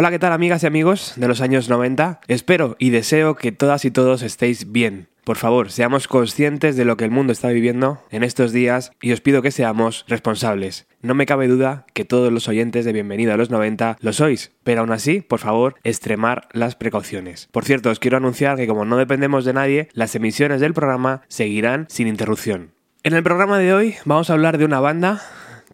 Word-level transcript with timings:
Hola, 0.00 0.12
¿qué 0.12 0.20
tal 0.20 0.32
amigas 0.32 0.62
y 0.62 0.66
amigos 0.68 1.14
de 1.16 1.26
los 1.26 1.40
años 1.40 1.68
90? 1.68 2.20
Espero 2.28 2.76
y 2.78 2.90
deseo 2.90 3.34
que 3.34 3.50
todas 3.50 3.84
y 3.84 3.90
todos 3.90 4.22
estéis 4.22 4.70
bien. 4.70 5.08
Por 5.24 5.38
favor, 5.38 5.72
seamos 5.72 6.06
conscientes 6.06 6.76
de 6.76 6.84
lo 6.84 6.96
que 6.96 7.04
el 7.04 7.10
mundo 7.10 7.32
está 7.32 7.48
viviendo 7.48 8.00
en 8.12 8.22
estos 8.22 8.52
días 8.52 8.92
y 9.02 9.10
os 9.10 9.20
pido 9.20 9.42
que 9.42 9.50
seamos 9.50 10.04
responsables. 10.06 10.86
No 11.02 11.16
me 11.16 11.26
cabe 11.26 11.48
duda 11.48 11.84
que 11.94 12.04
todos 12.04 12.32
los 12.32 12.46
oyentes 12.46 12.84
de 12.84 12.92
Bienvenido 12.92 13.34
a 13.34 13.36
los 13.36 13.50
90 13.50 13.96
lo 14.00 14.12
sois, 14.12 14.52
pero 14.62 14.82
aún 14.82 14.92
así, 14.92 15.20
por 15.20 15.40
favor, 15.40 15.74
extremar 15.82 16.46
las 16.52 16.76
precauciones. 16.76 17.48
Por 17.50 17.64
cierto, 17.64 17.90
os 17.90 17.98
quiero 17.98 18.18
anunciar 18.18 18.56
que 18.56 18.68
como 18.68 18.84
no 18.84 18.98
dependemos 18.98 19.44
de 19.44 19.54
nadie, 19.54 19.88
las 19.94 20.14
emisiones 20.14 20.60
del 20.60 20.74
programa 20.74 21.22
seguirán 21.26 21.86
sin 21.88 22.06
interrupción. 22.06 22.70
En 23.02 23.14
el 23.14 23.24
programa 23.24 23.58
de 23.58 23.74
hoy 23.74 23.96
vamos 24.04 24.30
a 24.30 24.34
hablar 24.34 24.58
de 24.58 24.64
una 24.64 24.78
banda 24.78 25.22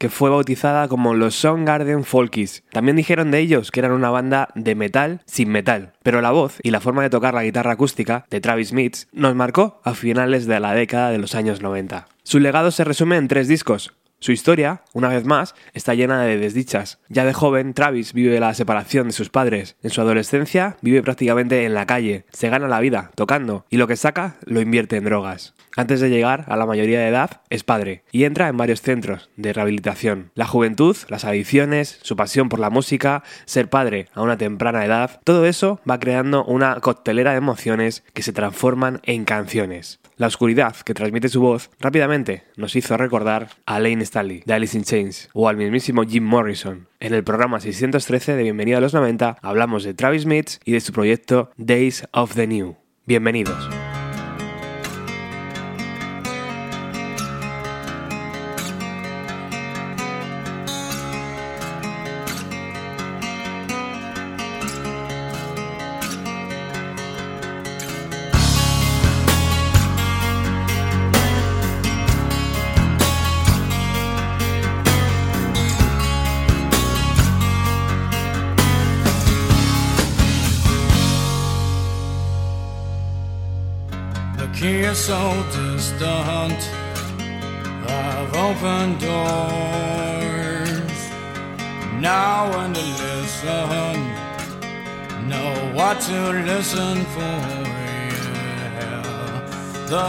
que 0.04 0.10
fue 0.10 0.28
bautizada 0.28 0.86
como 0.86 1.14
los 1.14 1.34
Soundgarden 1.34 2.04
Folkies. 2.04 2.62
También 2.70 2.94
dijeron 2.94 3.30
de 3.30 3.38
ellos 3.38 3.70
que 3.70 3.80
eran 3.80 3.92
una 3.92 4.10
banda 4.10 4.50
de 4.54 4.74
metal 4.74 5.22
sin 5.24 5.48
metal, 5.48 5.94
pero 6.02 6.20
la 6.20 6.30
voz 6.30 6.58
y 6.62 6.72
la 6.72 6.82
forma 6.82 7.02
de 7.02 7.08
tocar 7.08 7.32
la 7.32 7.42
guitarra 7.42 7.72
acústica 7.72 8.26
de 8.28 8.42
Travis 8.42 8.68
Smith 8.68 8.96
nos 9.12 9.34
marcó 9.34 9.80
a 9.82 9.94
finales 9.94 10.44
de 10.44 10.60
la 10.60 10.74
década 10.74 11.08
de 11.08 11.16
los 11.16 11.34
años 11.34 11.62
90. 11.62 12.06
Su 12.22 12.38
legado 12.38 12.70
se 12.70 12.84
resume 12.84 13.16
en 13.16 13.28
tres 13.28 13.48
discos, 13.48 13.94
su 14.24 14.32
historia, 14.32 14.80
una 14.94 15.08
vez 15.08 15.26
más, 15.26 15.54
está 15.74 15.94
llena 15.94 16.22
de 16.22 16.38
desdichas. 16.38 16.98
Ya 17.08 17.24
de 17.24 17.34
joven, 17.34 17.74
Travis 17.74 18.12
vive 18.14 18.40
la 18.40 18.54
separación 18.54 19.08
de 19.08 19.12
sus 19.12 19.28
padres. 19.28 19.76
En 19.82 19.90
su 19.90 20.00
adolescencia, 20.00 20.76
vive 20.80 21.02
prácticamente 21.02 21.64
en 21.64 21.74
la 21.74 21.86
calle. 21.86 22.24
Se 22.32 22.48
gana 22.48 22.66
la 22.66 22.80
vida, 22.80 23.10
tocando, 23.16 23.66
y 23.68 23.76
lo 23.76 23.86
que 23.86 23.96
saca 23.96 24.36
lo 24.46 24.62
invierte 24.62 24.96
en 24.96 25.04
drogas. 25.04 25.53
Antes 25.76 26.00
de 26.00 26.08
llegar 26.08 26.44
a 26.48 26.56
la 26.56 26.66
mayoría 26.66 27.00
de 27.00 27.08
edad, 27.08 27.40
es 27.50 27.64
padre 27.64 28.04
y 28.12 28.24
entra 28.24 28.48
en 28.48 28.56
varios 28.56 28.80
centros 28.80 29.30
de 29.36 29.52
rehabilitación. 29.52 30.30
La 30.34 30.46
juventud, 30.46 30.96
las 31.08 31.24
adicciones, 31.24 31.98
su 32.02 32.16
pasión 32.16 32.48
por 32.48 32.60
la 32.60 32.70
música, 32.70 33.24
ser 33.44 33.68
padre 33.68 34.06
a 34.14 34.22
una 34.22 34.38
temprana 34.38 34.84
edad, 34.84 35.20
todo 35.24 35.46
eso 35.46 35.80
va 35.88 35.98
creando 35.98 36.44
una 36.44 36.80
coctelera 36.80 37.32
de 37.32 37.38
emociones 37.38 38.04
que 38.12 38.22
se 38.22 38.32
transforman 38.32 39.00
en 39.02 39.24
canciones. 39.24 39.98
La 40.16 40.28
oscuridad 40.28 40.76
que 40.76 40.94
transmite 40.94 41.28
su 41.28 41.40
voz 41.40 41.70
rápidamente 41.80 42.44
nos 42.56 42.76
hizo 42.76 42.96
recordar 42.96 43.48
a 43.66 43.80
Lane 43.80 44.04
Stanley 44.04 44.42
de 44.46 44.54
Alice 44.54 44.78
in 44.78 44.84
Chains 44.84 45.28
o 45.32 45.48
al 45.48 45.56
mismísimo 45.56 46.04
Jim 46.04 46.24
Morrison. 46.24 46.86
En 47.00 47.14
el 47.14 47.24
programa 47.24 47.58
613 47.58 48.36
de 48.36 48.42
Bienvenido 48.44 48.78
a 48.78 48.80
los 48.80 48.94
90 48.94 49.38
hablamos 49.42 49.82
de 49.82 49.94
Travis 49.94 50.22
Smith 50.22 50.50
y 50.64 50.72
de 50.72 50.80
su 50.80 50.92
proyecto 50.92 51.50
Days 51.56 52.06
of 52.12 52.34
the 52.34 52.46
New. 52.46 52.76
Bienvenidos. 53.06 53.68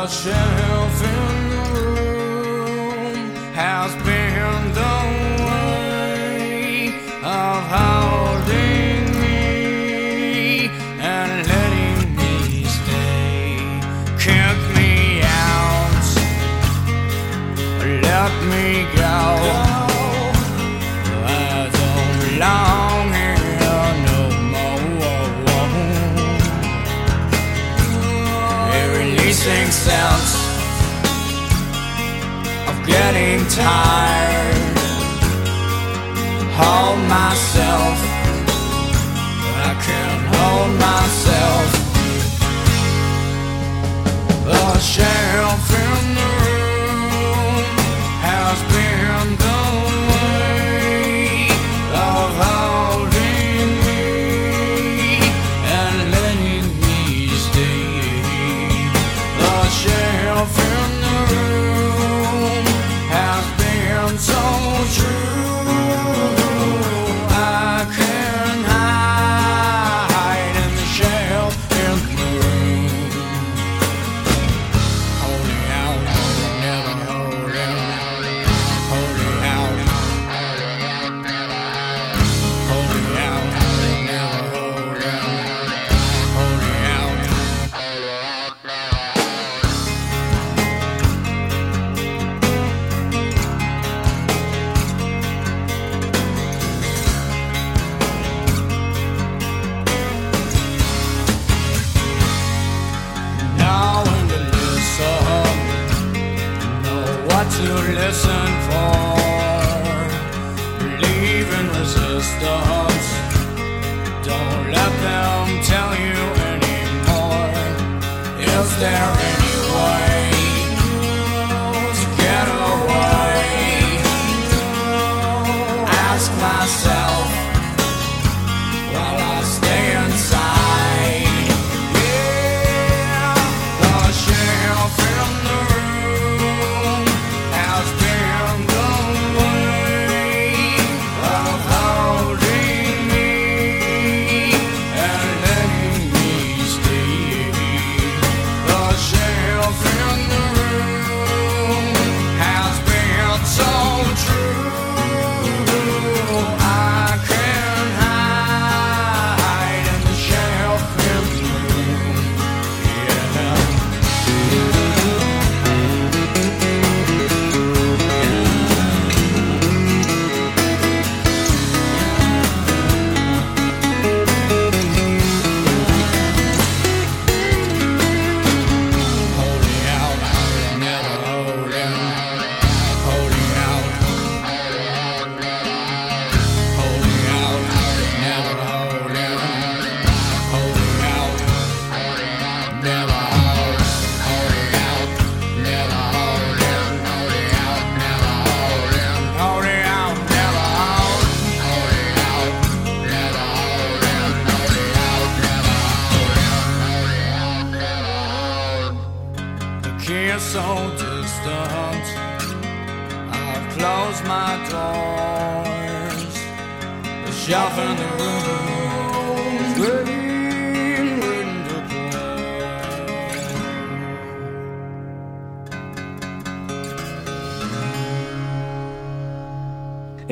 The 0.05 0.44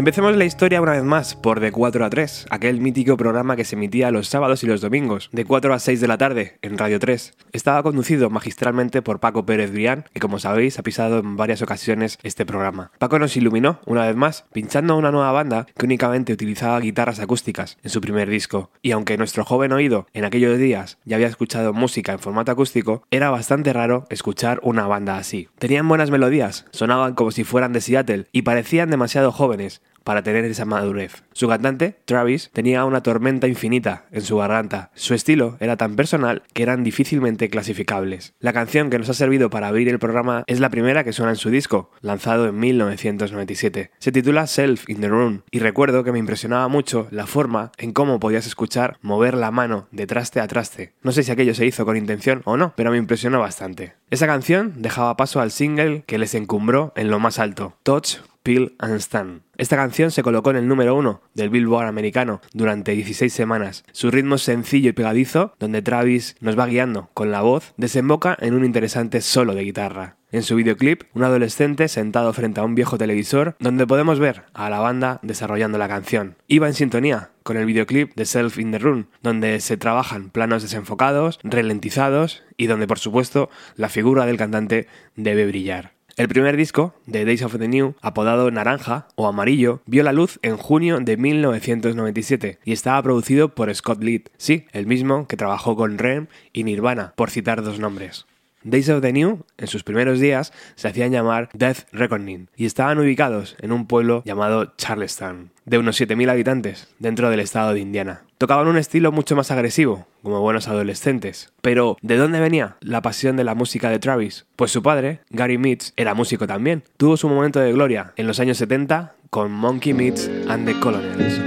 Empecemos 0.03 0.35
la 0.35 0.44
historia 0.44 0.81
una 0.81 0.91
vez 0.91 1.03
más 1.05 1.33
por 1.33 1.61
De 1.61 1.71
4 1.71 2.03
a 2.03 2.09
3, 2.09 2.47
aquel 2.50 2.81
mítico 2.81 3.15
programa 3.15 3.55
que 3.55 3.63
se 3.63 3.77
emitía 3.77 4.11
los 4.11 4.27
sábados 4.27 4.61
y 4.61 4.67
los 4.67 4.81
domingos, 4.81 5.29
de 5.31 5.45
4 5.45 5.73
a 5.73 5.79
6 5.79 6.01
de 6.01 6.07
la 6.09 6.17
tarde, 6.17 6.57
en 6.61 6.77
Radio 6.77 7.00
3. 7.00 7.33
Estaba 7.53 7.83
conducido 7.83 8.29
magistralmente 8.29 9.01
por 9.01 9.21
Paco 9.21 9.45
Pérez 9.45 9.71
Brián, 9.71 10.03
que 10.11 10.19
como 10.19 10.39
sabéis 10.39 10.77
ha 10.77 10.83
pisado 10.83 11.19
en 11.19 11.38
varias 11.38 11.61
ocasiones 11.61 12.19
este 12.21 12.45
programa. 12.45 12.91
Paco 12.97 13.17
nos 13.17 13.38
iluminó, 13.38 13.79
una 13.85 14.05
vez 14.05 14.17
más, 14.17 14.44
pinchando 14.51 14.97
una 14.97 15.09
nueva 15.09 15.31
banda 15.31 15.67
que 15.77 15.85
únicamente 15.85 16.33
utilizaba 16.33 16.81
guitarras 16.81 17.21
acústicas 17.21 17.77
en 17.81 17.89
su 17.89 18.01
primer 18.01 18.29
disco, 18.29 18.71
y 18.81 18.91
aunque 18.91 19.17
nuestro 19.17 19.45
joven 19.45 19.71
oído 19.71 20.07
en 20.11 20.25
aquellos 20.25 20.59
días 20.59 20.97
ya 21.05 21.15
había 21.15 21.27
escuchado 21.27 21.71
música 21.71 22.11
en 22.11 22.19
formato 22.19 22.51
acústico, 22.51 23.03
era 23.09 23.29
bastante 23.29 23.71
raro 23.71 24.05
escuchar 24.09 24.59
una 24.63 24.85
banda 24.85 25.15
así. 25.15 25.47
Tenían 25.59 25.88
buenas 25.88 26.11
melodías, 26.11 26.65
sonaban 26.71 27.13
como 27.13 27.31
si 27.31 27.45
fueran 27.45 27.71
de 27.71 27.79
Seattle 27.79 28.27
y 28.33 28.41
parecían 28.41 28.89
demasiado 28.89 29.31
jóvenes, 29.31 29.81
para 30.03 30.23
tener 30.23 30.45
esa 30.45 30.65
madurez. 30.65 31.23
Su 31.33 31.47
cantante, 31.47 31.97
Travis, 32.05 32.50
tenía 32.53 32.85
una 32.85 33.03
tormenta 33.03 33.47
infinita 33.47 34.05
en 34.11 34.21
su 34.21 34.38
garganta. 34.38 34.91
Su 34.94 35.13
estilo 35.13 35.57
era 35.59 35.77
tan 35.77 35.95
personal 35.95 36.44
que 36.53 36.63
eran 36.63 36.83
difícilmente 36.83 37.50
clasificables. 37.50 38.33
La 38.39 38.53
canción 38.53 38.89
que 38.89 39.00
nos 39.00 39.09
ha 39.09 39.13
servido 39.13 39.50
para 39.50 39.67
abrir 39.67 39.89
el 39.89 40.00
programa 40.00 40.44
es 40.47 40.59
la 40.59 40.69
primera 40.69 41.03
que 41.03 41.13
suena 41.13 41.31
en 41.31 41.38
su 41.38 41.50
disco, 41.50 41.91
lanzado 42.01 42.47
en 42.47 42.59
1997. 42.59 43.91
Se 44.00 44.11
titula 44.11 44.47
Self 44.47 44.89
in 44.89 45.01
the 45.01 45.07
Room 45.07 45.41
y 45.51 45.59
recuerdo 45.59 46.03
que 46.03 46.11
me 46.11 46.19
impresionaba 46.19 46.67
mucho 46.67 47.07
la 47.11 47.27
forma 47.27 47.71
en 47.77 47.94
cómo 47.94 48.19
podías 48.19 48.47
escuchar 48.47 48.97
mover 49.01 49.35
la 49.35 49.51
mano 49.51 49.88
de 49.91 50.07
traste 50.07 50.39
a 50.39 50.47
traste. 50.47 50.94
No 51.01 51.11
sé 51.11 51.23
si 51.23 51.31
aquello 51.31 51.55
se 51.55 51.65
hizo 51.65 51.85
con 51.85 51.97
intención 51.97 52.41
o 52.45 52.57
no, 52.57 52.73
pero 52.75 52.91
me 52.91 52.97
impresionó 52.97 53.39
bastante. 53.39 53.94
Esa 54.09 54.27
canción 54.27 54.73
dejaba 54.77 55.17
paso 55.17 55.41
al 55.41 55.51
single 55.51 56.03
que 56.05 56.17
les 56.17 56.35
encumbró 56.35 56.94
en 56.95 57.09
lo 57.09 57.19
más 57.19 57.39
alto, 57.39 57.77
Touch 57.83 58.17
Peel 58.44 58.75
and 58.80 59.00
Stand. 59.00 59.42
Esta 59.57 59.78
canción 59.78 60.12
se 60.12 60.22
colocó 60.22 60.51
en 60.51 60.57
el 60.57 60.68
número 60.68 60.95
uno 60.95 61.22
del 61.34 61.50
Billboard 61.50 61.88
americano 61.88 62.42
durante 62.54 62.92
16 62.92 63.31
semanas. 63.31 63.86
Su 63.94 64.12
ritmo 64.12 64.38
sencillo 64.38 64.90
y 64.90 64.94
pegadizo, 64.94 65.56
donde 65.60 65.81
Travis 65.81 66.36
nos 66.42 66.60
va 66.60 66.68
guiando 66.68 67.10
con 67.13 67.31
la 67.31 67.42
voz, 67.42 67.74
desemboca 67.78 68.38
en 68.40 68.54
un 68.54 68.66
interesante 68.66 69.22
solo 69.22 69.56
de 69.56 69.63
guitarra. 69.63 70.18
En 70.34 70.44
su 70.44 70.56
videoclip, 70.56 71.04
un 71.13 71.24
adolescente 71.24 71.88
sentado 71.88 72.34
frente 72.34 72.60
a 72.60 72.63
un 72.63 72.75
viejo 72.75 72.98
televisor, 72.98 73.56
donde 73.60 73.88
podemos 73.88 74.19
ver 74.19 74.44
a 74.54 74.69
la 74.69 74.80
banda 74.80 75.19
desarrollando 75.22 75.78
la 75.78 75.88
canción. 75.88 76.36
Iba 76.48 76.68
en 76.68 76.74
sintonía 76.74 77.30
con 77.44 77.56
el 77.56 77.66
videoclip 77.66 78.16
de 78.16 78.25
Self 78.25 78.57
in 78.57 78.72
the 78.72 78.80
Room, 78.80 79.06
donde 79.22 79.60
se 79.62 79.78
trabajan 79.78 80.31
planos 80.31 80.63
desenfocados, 80.63 81.39
ralentizados 81.44 82.44
y 82.57 82.66
donde 82.66 82.88
por 82.88 83.00
supuesto 83.00 83.50
la 83.75 83.89
figura 83.89 84.25
del 84.25 84.38
cantante 84.38 84.88
debe 85.16 85.46
brillar. 85.46 85.94
El 86.15 86.27
primer 86.27 86.57
disco, 86.57 86.94
The 87.12 87.25
Days 87.25 87.42
of 87.42 87.57
the 87.57 87.68
New, 87.68 87.95
apodado 88.00 88.51
Naranja 88.51 89.07
o 89.15 89.27
Amarillo, 89.27 89.81
vio 89.88 90.04
la 90.04 90.13
luz 90.13 90.38
en 90.44 90.57
junio 90.57 91.00
de 91.00 91.18
1997 91.18 92.60
y 92.63 92.71
estaba 92.71 93.01
producido 93.01 93.56
por 93.56 93.74
Scott 93.74 94.04
Litt, 94.04 94.30
sí, 94.38 94.68
el 94.74 94.86
mismo 94.86 95.27
que 95.27 95.38
trabajó 95.38 95.75
con 95.75 95.98
Rem 95.98 96.27
y 96.54 96.65
Nirvana, 96.65 97.13
por 97.15 97.31
citar 97.31 97.63
dos 97.63 97.80
nombres. 97.80 98.27
Days 98.63 98.89
of 98.89 99.01
the 99.01 99.12
New, 99.12 99.44
en 99.57 99.68
sus 99.68 99.83
primeros 99.83 100.19
días, 100.19 100.54
se 100.75 100.88
hacían 100.88 101.12
llamar 101.12 101.50
Death 101.54 101.88
Reckoning 101.92 102.48
y 102.56 102.68
estaban 102.68 103.00
ubicados 103.00 103.56
en 103.60 103.71
un 103.71 103.88
pueblo 103.88 104.21
llamado 104.24 104.71
Charleston, 104.77 105.50
de 105.65 105.80
unos 105.80 106.00
7.000 106.00 106.30
habitantes, 106.30 106.94
dentro 107.00 107.31
del 107.31 107.39
estado 107.39 107.74
de 107.74 107.80
Indiana. 107.80 108.21
Tocaban 108.44 108.68
un 108.68 108.75
estilo 108.75 109.13
mucho 109.13 109.38
más 109.38 109.51
agresivo, 109.51 110.06
como 110.22 110.42
buenos 110.42 110.68
adolescentes. 110.68 111.54
Pero, 111.62 111.95
¿de 112.01 112.18
dónde 112.18 112.42
venía 112.42 112.75
la 112.81 113.01
pasión 113.01 113.38
de 113.38 113.45
la 113.45 113.56
música 113.56 113.90
de 113.90 114.00
Travis? 114.00 114.48
Pues 114.57 114.69
su 114.69 114.84
padre, 114.84 115.22
Gary 115.30 115.57
Mitz, 115.57 115.94
era 115.95 116.13
músico 116.13 116.45
también. 116.45 116.84
Tuvo 116.98 117.16
su 117.16 117.30
momento 117.30 117.62
de 117.62 117.72
gloria 117.72 118.12
en 118.18 118.28
los 118.28 118.42
años 118.42 118.57
70 118.57 119.13
con 119.30 119.50
Monkey 119.50 119.94
Mitz 119.94 120.30
and 120.50 120.66
the 120.66 120.78
Colonels. 120.81 121.40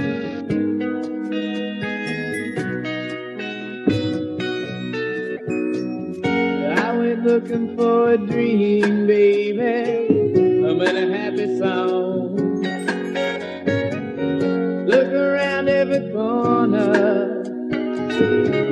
Look 14.87 15.11
around 15.11 15.67
every 15.67 16.09
corner. 16.13 17.43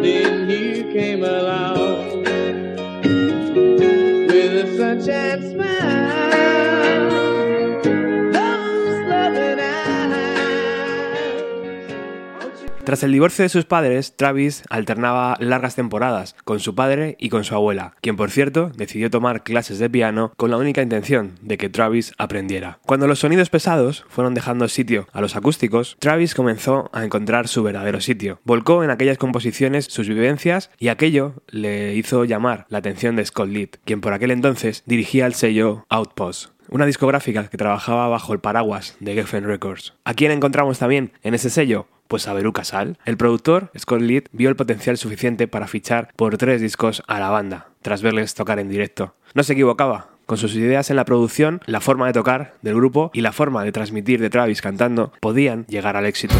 Then 0.01 0.49
you 0.49 0.83
came 0.93 1.25
along 1.25 2.23
with 4.29 4.65
a 4.65 4.77
sunshine 4.77 5.41
smile. 5.51 7.24
Tras 12.85 13.01
el 13.01 13.11
divorcio 13.11 13.41
de 13.41 13.49
sus 13.49 13.65
padres, 13.65 14.15
Travis 14.15 14.63
alternaba 14.69 15.37
largas 15.39 15.73
temporadas 15.73 16.35
con 16.45 16.59
su 16.59 16.75
padre 16.75 17.17
y 17.19 17.29
con 17.29 17.43
su 17.43 17.55
abuela, 17.55 17.95
quien 17.99 18.15
por 18.15 18.29
cierto 18.29 18.71
decidió 18.77 19.09
tomar 19.09 19.41
clases 19.41 19.79
de 19.79 19.89
piano 19.89 20.33
con 20.37 20.51
la 20.51 20.57
única 20.57 20.83
intención 20.83 21.31
de 21.41 21.57
que 21.57 21.67
Travis 21.67 22.13
aprendiera. 22.19 22.77
Cuando 22.85 23.07
los 23.07 23.17
sonidos 23.17 23.49
pesados 23.49 24.05
fueron 24.07 24.35
dejando 24.35 24.67
sitio 24.67 25.07
a 25.13 25.21
los 25.21 25.35
acústicos, 25.35 25.97
Travis 25.99 26.35
comenzó 26.35 26.91
a 26.93 27.03
encontrar 27.03 27.47
su 27.47 27.63
verdadero 27.63 28.01
sitio. 28.01 28.39
Volcó 28.43 28.83
en 28.83 28.91
aquellas 28.91 29.17
composiciones 29.17 29.85
sus 29.85 30.07
vivencias 30.07 30.69
y 30.77 30.89
aquello 30.89 31.41
le 31.47 31.95
hizo 31.95 32.23
llamar 32.23 32.67
la 32.69 32.77
atención 32.77 33.15
de 33.15 33.25
Scott 33.25 33.49
Litt, 33.49 33.77
quien 33.83 33.99
por 33.99 34.13
aquel 34.13 34.29
entonces 34.29 34.83
dirigía 34.85 35.25
el 35.25 35.33
sello 35.33 35.87
Outpost 35.89 36.51
una 36.67 36.87
discográfica 36.87 37.47
que 37.47 37.57
trabajaba 37.57 38.07
bajo 38.07 38.33
el 38.33 38.39
paraguas 38.39 38.97
de 38.99 39.13
Geffen 39.13 39.45
Records. 39.45 39.93
¿A 40.03 40.15
quién 40.15 40.31
encontramos 40.31 40.79
también 40.79 41.11
en 41.21 41.35
ese 41.35 41.51
sello? 41.51 41.87
Pues 42.07 42.27
a 42.27 42.33
Beru 42.33 42.53
Casal. 42.53 42.97
El 43.05 43.17
productor, 43.17 43.71
Scott 43.77 44.01
Litt, 44.01 44.29
vio 44.31 44.49
el 44.49 44.55
potencial 44.55 44.97
suficiente 44.97 45.47
para 45.47 45.67
fichar 45.67 46.09
por 46.15 46.37
tres 46.37 46.61
discos 46.61 47.03
a 47.07 47.19
la 47.19 47.29
banda, 47.29 47.67
tras 47.81 48.01
verles 48.01 48.35
tocar 48.35 48.59
en 48.59 48.69
directo. 48.69 49.15
No 49.33 49.43
se 49.43 49.53
equivocaba. 49.53 50.09
Con 50.25 50.37
sus 50.37 50.55
ideas 50.55 50.89
en 50.89 50.95
la 50.95 51.05
producción, 51.05 51.61
la 51.67 51.81
forma 51.81 52.07
de 52.07 52.13
tocar 52.13 52.55
del 52.63 52.75
grupo 52.75 53.11
y 53.13 53.21
la 53.21 53.31
forma 53.31 53.63
de 53.63 53.71
transmitir 53.71 54.19
de 54.19 54.31
Travis 54.31 54.61
cantando 54.61 55.13
podían 55.19 55.65
llegar 55.67 55.97
al 55.97 56.05
éxito. 56.07 56.33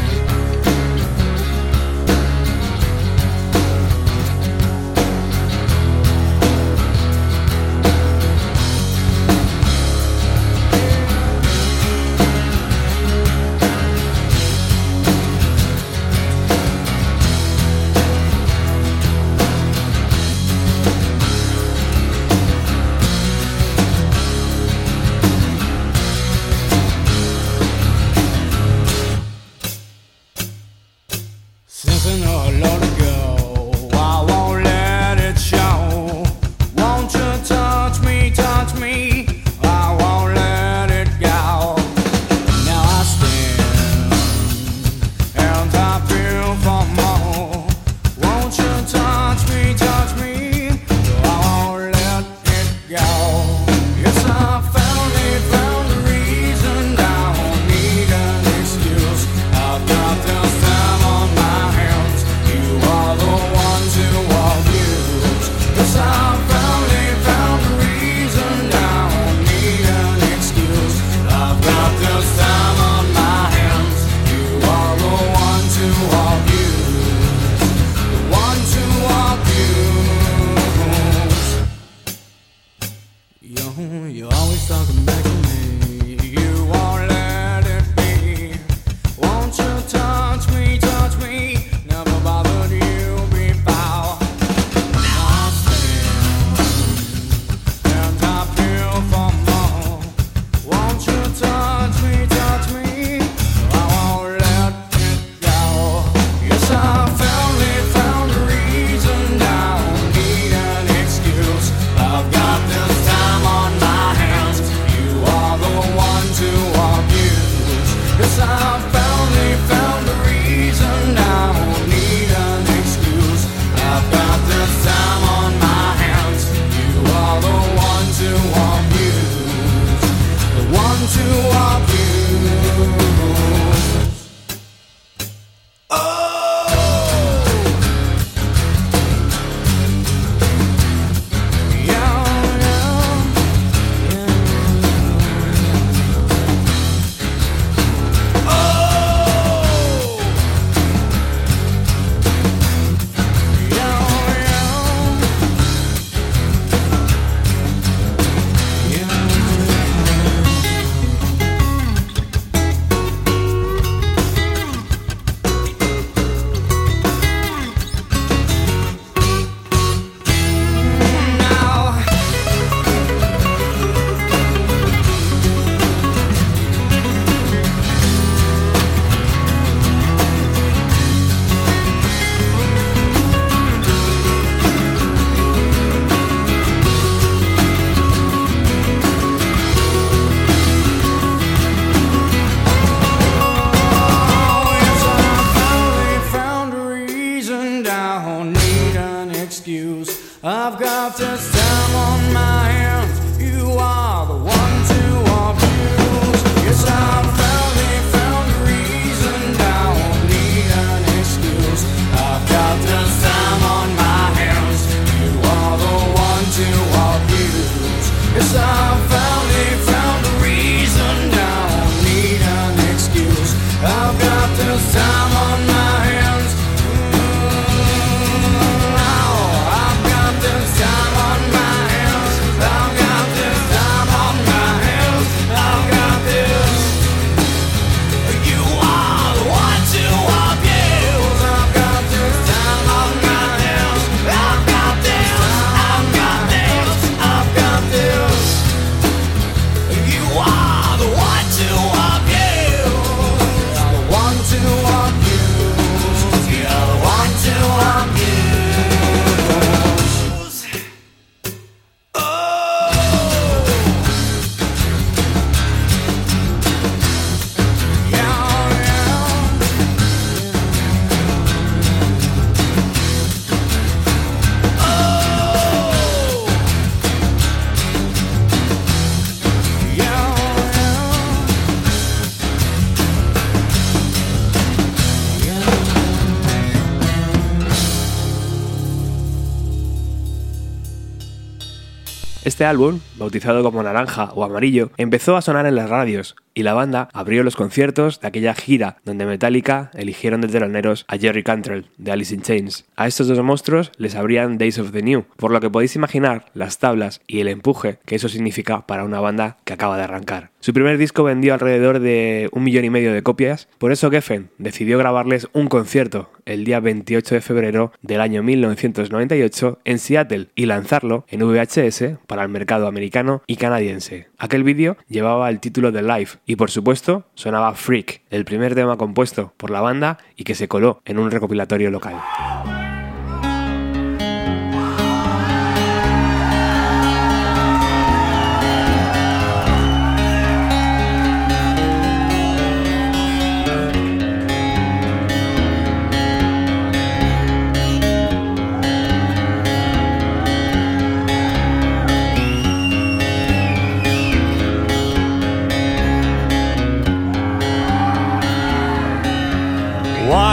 Este 292.56 292.64
álbum, 292.64 293.02
bautizado 293.18 293.64
como 293.64 293.84
Naranja 293.84 294.32
o 294.34 294.46
Amarillo, 294.46 294.90
empezó 294.96 295.36
a 295.36 295.42
sonar 295.42 295.66
en 295.66 295.76
las 295.76 295.90
radios 295.90 296.38
y 296.56 296.64
la 296.64 296.74
banda 296.74 297.10
abrió 297.14 297.44
los 297.44 297.56
conciertos 297.56 298.20
de 298.22 298.28
aquella 298.28 298.56
gira 298.56 298.98
donde 299.06 299.28
Metallica 299.28 299.92
eligieron 299.94 300.42
de 300.42 300.48
teloneros 300.48 301.06
a 301.08 301.18
Jerry 301.18 301.44
Cantrell 301.44 301.86
de 301.98 302.12
Alice 302.12 302.34
in 302.34 302.42
Chains. 302.42 302.86
A 302.96 303.06
estos 303.06 303.28
dos 303.28 303.44
monstruos 303.44 303.92
les 303.98 304.16
abrían 304.16 304.58
Days 304.58 304.80
of 304.80 304.92
the 304.92 305.04
New, 305.04 305.26
por 305.36 305.52
lo 305.52 305.60
que 305.60 305.70
podéis 305.70 305.96
imaginar 305.96 306.46
las 306.54 306.80
tablas 306.80 307.22
y 307.28 307.42
el 307.42 307.50
empuje 307.50 308.00
que 308.06 308.16
eso 308.16 308.30
significa 308.30 308.88
para 308.88 309.04
una 309.04 309.20
banda 309.20 309.58
que 309.66 309.74
acaba 309.74 309.98
de 309.98 310.04
arrancar. 310.04 310.50
Su 310.62 310.74
primer 310.74 310.98
disco 310.98 311.24
vendió 311.24 311.54
alrededor 311.54 312.00
de 312.00 312.50
un 312.52 312.64
millón 312.64 312.86
y 312.86 312.90
medio 312.90 313.14
de 313.14 313.22
copias, 313.22 313.68
por 313.78 313.92
eso 313.92 314.10
Geffen 314.10 314.50
decidió 314.58 314.98
grabarles 314.98 315.48
un 315.54 315.68
concierto 315.68 316.32
el 316.46 316.64
día 316.64 316.80
28 316.80 317.36
de 317.36 317.42
febrero 317.42 317.92
del 318.02 318.22
año 318.22 318.42
1998 318.42 319.80
en 319.84 320.00
Seattle 320.00 320.48
y 320.56 320.66
lanzarlo 320.66 321.26
en 321.30 321.42
VHS 321.42 322.18
para 322.28 322.44
el 322.44 322.50
mercado 322.50 322.88
americano 322.88 323.44
y 323.46 323.58
canadiense. 323.58 324.28
Aquel 324.38 324.64
vídeo 324.64 324.98
llevaba 325.08 325.50
el 325.50 325.60
título 325.60 325.92
de 325.92 326.02
Live 326.02 326.32
y 326.46 326.56
por 326.56 326.72
supuesto 326.72 327.26
sonaba 327.36 327.74
Freak, 327.74 328.22
el 328.30 328.46
primer 328.46 328.76
tema 328.76 328.98
compuesto 328.98 329.54
por 329.58 329.70
la 329.70 329.82
banda 329.82 330.18
y 330.36 330.44
que 330.44 330.56
se 330.56 330.68
coló 330.68 331.02
en 331.06 331.20
un 331.20 331.32
recopilatorio 331.32 331.90
local. 331.92 332.16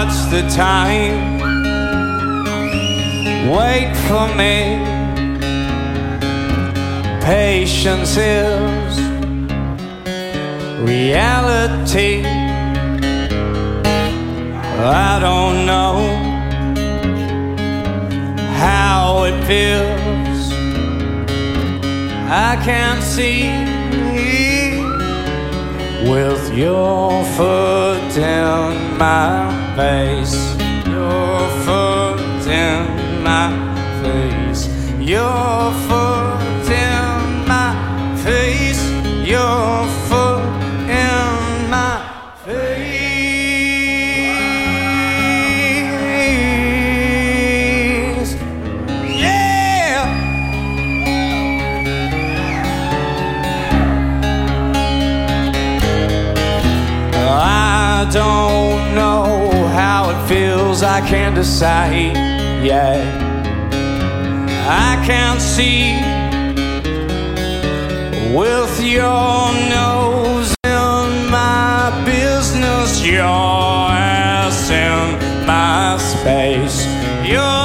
What's 0.04 0.25
the 0.32 0.42
time? 0.49 1.38
Wait 3.49 3.94
for 4.09 4.26
me. 4.35 4.82
Patience 7.23 8.16
is 8.16 8.99
reality. 10.80 12.25
I 15.06 15.21
don't 15.21 15.66
know 15.66 15.94
how 18.59 19.23
it 19.23 19.38
feels. 19.47 20.52
I 22.28 22.61
can't 22.64 23.04
see 23.04 23.50
with 26.11 26.52
your 26.52 27.25
foot 27.37 28.16
in 28.16 28.99
my 28.99 29.62
face. 29.76 30.57
Your 30.87 31.49
foot 31.64 32.47
in 32.47 33.23
my 33.23 33.49
face. 34.02 34.69
Your 34.99 35.73
foot 35.88 36.69
in 36.69 37.47
my 37.47 37.75
face. 38.23 38.83
Your 39.26 39.87
foot 40.09 40.45
in 40.88 41.71
my 41.71 41.95
face. 42.45 42.73
Yeah. 49.19 50.05
I 57.25 58.11
don't 58.12 58.62
I 60.94 61.00
can't 61.08 61.34
decide 61.34 62.14
yet. 62.62 63.00
I 64.68 65.02
can't 65.06 65.40
see 65.40 65.94
with 68.37 68.75
your 68.84 69.54
nose 69.70 70.54
in 70.62 71.30
my 71.30 72.02
business, 72.04 73.02
your 73.06 73.25
ass 73.25 74.68
in 74.68 75.46
my 75.46 75.96
space. 75.96 76.84
Your 77.26 77.62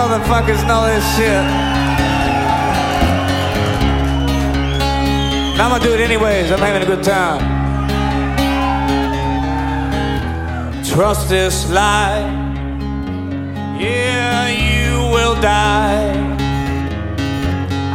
motherfuckers 0.00 0.66
know 0.66 0.86
this 0.86 1.04
shit. 1.14 1.44
I'm 5.60 5.70
gonna 5.70 5.84
do 5.84 5.92
it 5.92 6.00
anyways. 6.00 6.50
I'm 6.50 6.58
having 6.58 6.82
a 6.82 6.86
good 6.86 7.04
time. 7.04 7.42
Trust 10.92 11.28
this 11.28 11.70
lie. 11.70 12.22
Yeah, 13.78 14.48
you 14.66 14.90
will 15.14 15.36
die. 15.40 16.12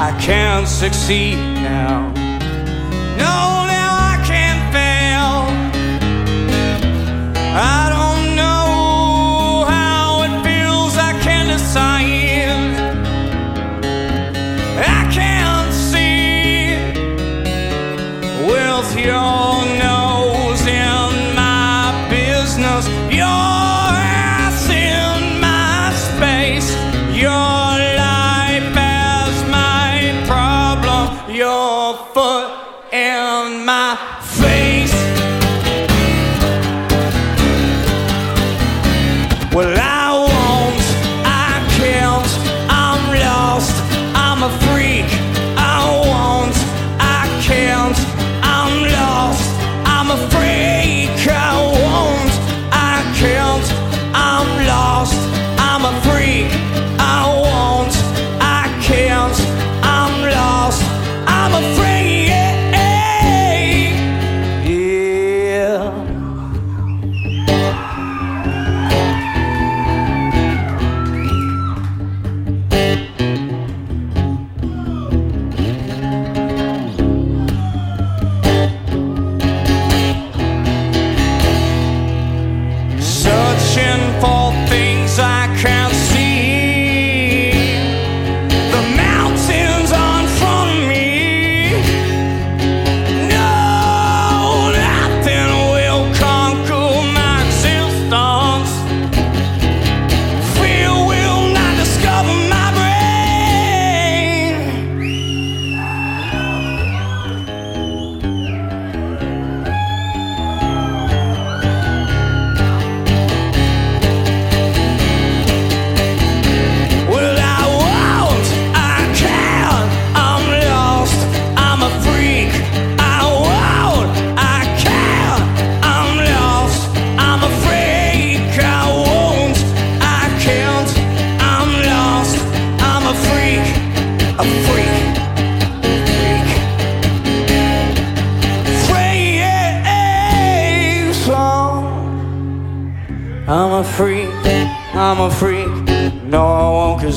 I 0.08 0.12
can't 0.22 0.68
succeed 0.68 1.38
now. 1.72 2.12
No, 3.24 3.36
now 3.78 3.92
I 4.14 4.16
can't 4.32 4.64
fail. 4.76 5.34
I 7.56 7.95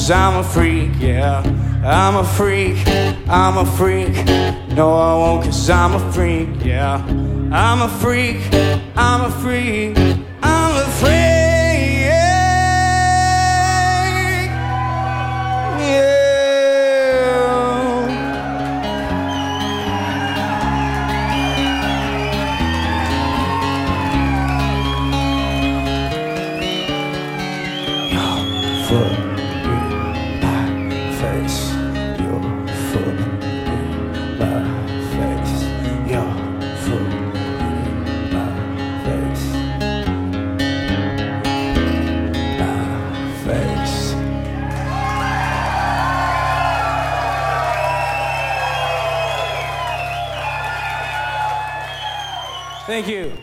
cause 0.08 0.16
I'm 0.16 0.36
a 0.38 0.42
freak, 0.42 0.90
yeah. 0.98 1.42
I'm 1.84 2.16
a 2.16 2.24
freak, 2.24 2.78
I'm 3.28 3.58
a 3.58 3.66
freak. 3.76 4.14
No, 4.74 4.94
I 4.94 5.14
won't, 5.14 5.44
cause 5.44 5.68
I'm 5.68 5.94
a 5.94 6.12
freak, 6.12 6.48
yeah. 6.64 7.04
I'm 7.52 7.82
a 7.82 7.88
freak, 8.00 8.38
I'm 8.96 9.26
a 9.26 9.30
freak. 9.42 9.98
I'm 10.42 10.76
a 10.76 10.86
freak, 10.92 11.37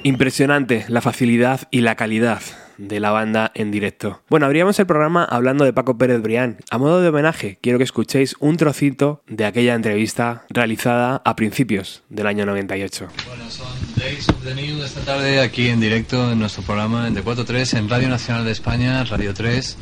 Impresionante 0.04 0.86
la 0.89 1.02
facilidad 1.02 1.62
y 1.72 1.82
la 1.82 1.96
calidad 1.96 2.41
de 2.78 3.00
la 3.00 3.12
banda 3.12 3.52
en 3.56 3.72
directo. 3.72 4.22
Bueno, 4.30 4.46
abríamos 4.46 4.78
el 4.80 4.86
programa 4.86 5.24
hablando 5.24 5.63
de 5.63 5.72
Paco 5.72 5.98
Pérez 5.98 6.22
Brián. 6.22 6.58
A 6.72 6.78
modo 6.78 7.02
de 7.02 7.08
homenaje, 7.08 7.58
quiero 7.62 7.78
que 7.78 7.86
escuchéis 7.86 8.36
un 8.39 8.58
trocito 8.58 9.24
de 9.28 9.46
aquella 9.46 9.76
entrevista 9.76 10.44
realizada 10.50 11.22
a 11.24 11.36
principios 11.38 12.04
del 12.10 12.28
año 12.28 12.46
98. 12.46 13.08
Bueno, 13.28 13.50
son 13.50 13.94
Days 14.06 14.30
of 14.30 14.44
the 14.44 14.54
New 14.54 14.84
esta 14.84 15.02
tarde 15.02 15.41
aquí 15.41 15.68
en 15.70 15.80
directo 15.80 16.32
en 16.32 16.38
nuestro 16.38 16.62
programa 16.62 17.08
en 17.08 17.15
D43 17.15 17.78
en 17.80 17.89
Radio 17.89 18.08
Nacional 18.08 18.46
de 18.46 18.52
España, 18.52 19.04
Radio 19.04 19.34
3. 19.34 19.78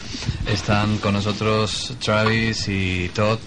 Están 0.48 0.98
con 1.00 1.14
nosotros 1.14 1.94
Travis 2.02 2.70
y 2.70 3.10
Todd, 3.14 3.40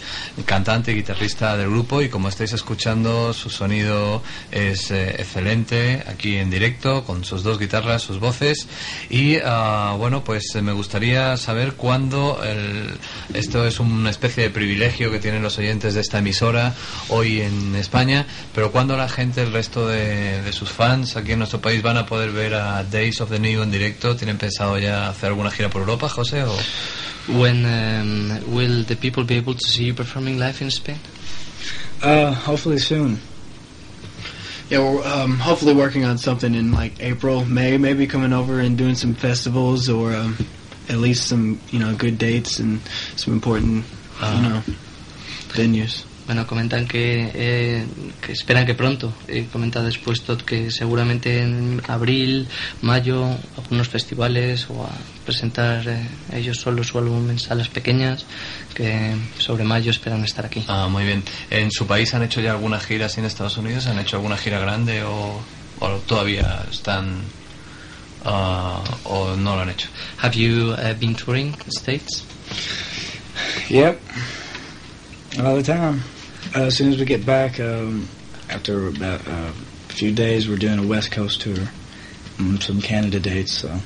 cantante 0.45 0.93
y 0.93 0.97
guitarrista 0.97 1.57
del 1.57 1.71
grupo 1.71 2.03
y 2.03 2.11
como 2.11 2.29
estáis 2.29 2.53
escuchando 2.53 3.33
su 3.33 3.49
sonido 3.49 4.23
es 4.53 4.91
eh, 4.91 5.17
excelente 5.19 6.05
aquí 6.09 6.37
en 6.37 6.51
directo 6.51 7.05
con 7.05 7.25
sus 7.25 7.43
dos 7.43 7.59
guitarras, 7.59 8.03
sus 8.03 8.21
voces 8.21 8.69
y 9.09 9.37
ah, 9.43 9.95
bueno 9.97 10.25
pues 10.25 10.55
eh, 10.57 10.61
me 10.63 10.73
gustaría 10.73 11.39
saber 11.39 11.73
cuándo 11.73 12.39
el- 12.45 12.99
esto 13.33 13.67
es 13.67 13.81
una 13.81 14.11
especie 14.11 14.43
de 14.43 14.51
privilegio 14.51 15.11
que 15.11 15.21
tienen 15.21 15.43
los 15.43 15.57
oyentes 15.57 15.95
de 15.95 16.03
esta 16.03 16.19
emisora 16.19 16.75
hoy 17.09 17.41
en 17.41 17.75
España, 17.77 18.27
pero 18.55 18.73
cuándo 18.73 18.95
la 18.99 19.09
gente, 19.09 19.43
el 19.43 19.53
resto 19.55 19.89
de, 19.89 20.43
de 20.43 20.53
sus 20.53 20.66
fans 20.71 21.17
aquí 21.17 21.33
en 21.33 21.39
nuestro 21.39 21.61
país 21.61 21.83
van 21.83 21.97
a 21.97 22.07
poder 22.07 22.31
ver 22.31 22.55
a 22.55 22.85
Days 22.85 23.21
of 23.21 23.31
the 23.31 23.39
New 23.39 23.63
en 23.63 23.71
directo. 23.71 24.17
¿Tienen 24.17 24.39
pensado 24.39 24.79
ya 24.79 25.09
hacer 25.09 25.31
alguna 25.31 25.51
gira 25.51 25.69
por 25.71 25.83
Europa, 25.83 26.09
José? 26.09 26.43
O... 26.45 26.57
When 27.29 27.65
um, 27.67 28.55
will 28.55 28.85
the 28.85 28.95
people 28.97 29.25
be 29.25 29.37
able 29.37 29.55
to 29.55 29.67
see 29.67 29.85
you 29.85 29.95
performing 29.95 30.39
live 30.39 30.63
in 30.63 30.71
Spain? 30.71 30.99
Uh, 32.03 32.33
hopefully 32.33 32.79
soon. 32.79 33.19
Yeah, 34.69 34.81
we're 34.81 35.05
um, 35.07 35.39
hopefully 35.39 35.75
working 35.75 36.05
on 36.05 36.19
something 36.19 36.55
in 36.55 36.73
like 36.73 37.01
April, 37.01 37.45
May, 37.45 37.79
maybe 37.79 38.07
coming 38.07 38.33
over 38.33 38.61
and 38.61 38.77
doing 38.77 38.97
some 38.97 39.15
festivals 39.15 39.89
or 39.89 40.13
um, 40.13 40.37
at 40.89 40.99
least 40.99 41.29
some 41.29 41.61
you 41.71 41.79
know 41.79 41.95
good 41.95 42.19
dates 42.19 42.59
and 42.59 42.81
some 43.17 43.33
important 43.33 43.85
you 44.21 44.43
know 44.43 44.63
venues. 45.49 46.05
Bueno, 46.27 46.45
comentan 46.45 46.89
que, 46.89 47.31
eh, 47.35 47.87
que 48.21 48.33
esperan 48.33 48.67
que 48.67 48.75
pronto. 48.75 49.13
Eh, 49.29 49.47
comenta 49.53 49.81
después 49.83 50.23
Todd 50.23 50.43
que 50.43 50.73
seguramente 50.73 51.41
en 51.41 51.81
abril, 51.87 52.49
mayo, 52.83 53.29
algunos 53.57 53.89
festivales 53.89 54.67
o 54.69 54.85
a 54.85 54.91
presentar 55.25 55.87
eh, 55.87 56.09
ellos 56.33 56.59
solos 56.59 56.89
su 56.89 56.99
álbum 56.99 57.31
en 57.31 57.39
salas 57.39 57.69
pequeñas, 57.69 58.27
que 58.75 59.15
sobre 59.39 59.63
mayo 59.63 59.93
esperan 59.93 60.25
estar 60.25 60.45
aquí. 60.45 60.65
Ah, 60.67 60.89
muy 60.91 61.05
bien. 61.05 61.23
¿En 61.49 61.71
su 61.71 61.87
país 61.87 62.13
han 62.15 62.25
hecho 62.25 62.41
ya 62.41 62.51
alguna 62.51 62.81
gira 62.81 63.07
así 63.07 63.21
en 63.21 63.27
Estados 63.27 63.57
Unidos? 63.57 63.87
¿Han 63.87 64.01
hecho 64.01 64.17
alguna 64.17 64.37
gira 64.37 64.59
grande 64.59 65.05
o, 65.05 65.41
o 65.79 65.89
todavía 66.09 66.65
están 66.71 67.21
o 68.25 69.37
no 69.37 69.55
lo 69.55 69.63
han 69.63 69.71
hecho? 69.71 69.89
Have 70.21 70.35
you 70.37 70.73
uh, 70.73 70.93
been 70.99 71.15
touring 71.15 71.53
the 71.53 71.71
States? 71.71 72.25
Yep. 73.69 74.01
All 75.39 75.57
the 75.57 75.63
time. 75.63 76.03
Uh, 76.57 76.63
as 76.69 76.77
soon 76.79 76.91
as 76.93 76.99
we 76.99 77.05
get 77.05 77.27
back, 77.27 77.61
um, 77.61 78.09
after 78.49 78.89
about 78.89 79.21
uh, 79.29 79.53
a 79.53 79.93
few 79.93 80.11
days, 80.11 80.49
we're 80.49 80.57
doing 80.57 80.79
a 80.79 80.87
West 80.87 81.11
Coast 81.13 81.43
tour, 81.43 81.59
um, 82.39 82.59
some 82.61 82.81
Canada 82.81 83.21
dates. 83.21 83.53
So 83.61 83.79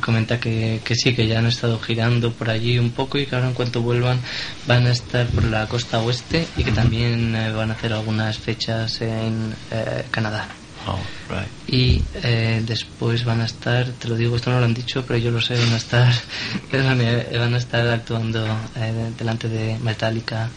comenta 0.00 0.38
que, 0.40 0.80
que 0.84 0.94
sí, 0.94 1.14
que 1.14 1.26
ya 1.26 1.38
han 1.38 1.46
estado 1.46 1.78
girando 1.80 2.32
por 2.32 2.48
allí 2.50 2.78
un 2.78 2.90
poco 2.92 3.18
y 3.18 3.26
que 3.26 3.34
ahora 3.34 3.48
en 3.48 3.54
cuanto 3.54 3.82
vuelvan 3.82 4.20
van 4.66 4.86
a 4.86 4.92
estar 4.92 5.26
por 5.28 5.44
la 5.44 5.66
costa 5.68 5.98
oeste 6.00 6.46
y 6.56 6.62
que 6.64 6.70
también 6.72 7.34
eh, 7.34 7.50
van 7.52 7.70
a 7.70 7.74
hacer 7.74 7.92
algunas 7.92 8.38
fechas 8.38 9.00
en 9.00 9.52
eh, 9.72 10.04
Canadá. 10.12 10.48
Oh, 10.86 10.98
right. 11.28 11.48
Y 11.68 12.02
eh, 12.22 12.62
después 12.64 13.24
van 13.24 13.40
a 13.42 13.46
estar, 13.46 13.86
te 13.92 14.08
lo 14.08 14.16
digo, 14.16 14.36
esto 14.36 14.50
no 14.50 14.60
lo 14.60 14.64
han 14.64 14.74
dicho, 14.74 15.04
pero 15.06 15.18
yo 15.18 15.30
lo 15.32 15.40
sé, 15.40 15.54
van 15.58 15.72
a 15.72 15.76
estar, 15.76 16.12
van 16.72 17.00
a- 17.00 17.38
van 17.38 17.54
a 17.54 17.58
estar 17.58 17.86
actuando 17.88 18.44
eh, 18.76 19.10
delante 19.18 19.48
de 19.48 19.76
Metallica 19.80 20.48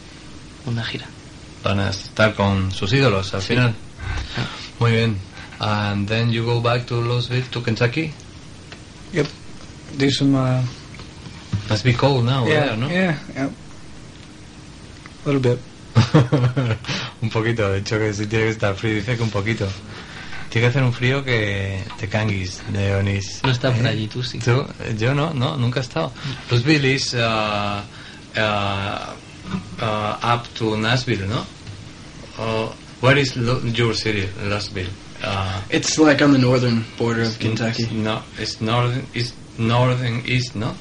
una 0.65 0.83
gira. 0.83 1.05
Van 1.63 1.79
a 1.79 1.89
estar 1.89 2.33
con 2.35 2.71
sus 2.71 2.91
ídolos 2.93 3.33
al 3.33 3.41
final. 3.41 3.73
Muy 4.79 4.91
bien. 4.91 5.17
And 5.59 6.07
then 6.07 6.31
you 6.31 6.43
go 6.45 6.59
back 6.61 6.85
to 6.87 6.95
Louisville, 7.01 7.43
to 7.51 7.61
Kentucky. 7.61 8.11
yep, 9.13 9.27
do 9.97 10.09
some. 10.11 10.35
Uh, 10.35 10.61
Must 11.69 11.83
be 11.85 11.93
cold 11.93 12.25
now 12.25 12.45
yeah, 12.45 12.65
there, 12.65 12.77
¿no? 12.77 12.87
yeah, 12.89 13.17
yeah, 13.33 13.49
a 15.23 15.25
little 15.29 15.39
bit. 15.39 15.59
un 17.21 17.29
poquito, 17.29 17.71
de 17.71 17.77
hecho 17.79 17.97
que 17.99 18.13
si 18.13 18.25
tiene 18.25 18.45
que 18.45 18.51
estar 18.51 18.75
frío, 18.75 18.95
dice 18.95 19.15
que 19.15 19.23
un 19.23 19.29
poquito. 19.29 19.67
Tiene 20.49 20.65
que 20.65 20.69
hacer 20.69 20.83
un 20.83 20.93
frío 20.93 21.23
que 21.23 21.83
te 21.97 22.07
canguis, 22.07 22.61
Leonis. 22.71 23.41
No 23.43 23.51
está 23.51 23.71
por 23.71 23.85
¿Eh? 23.85 23.89
allí, 23.89 24.07
tú 24.07 24.21
sí. 24.21 24.39
¿Tú? 24.39 24.65
Yo 24.99 25.13
no, 25.15 25.33
no, 25.33 25.57
nunca 25.57 25.79
he 25.79 25.83
estado. 25.83 26.11
Louisville 26.51 26.93
is 26.93 27.13
uh, 27.13 27.81
uh, 28.37 29.13
uh, 29.81 30.17
up 30.21 30.47
to 30.55 30.75
Nashville, 30.77 31.27
¿no? 31.27 31.45
Uh, 32.37 32.71
where 33.01 33.17
is 33.17 33.35
Lo- 33.35 33.59
your 33.63 33.93
city, 33.93 34.27
Louisville? 34.43 34.89
Uh, 35.23 35.61
It's 35.69 35.97
like 35.97 36.21
on 36.23 36.31
the 36.33 36.37
northern 36.39 36.83
border 36.97 37.21
of 37.23 37.37
Kentucky. 37.39 37.87
No, 37.91 38.21
it's 38.37 38.59
northern, 38.61 39.05
it's 39.13 39.33
northern 39.57 40.21
east, 40.25 40.55
¿no? 40.55 40.75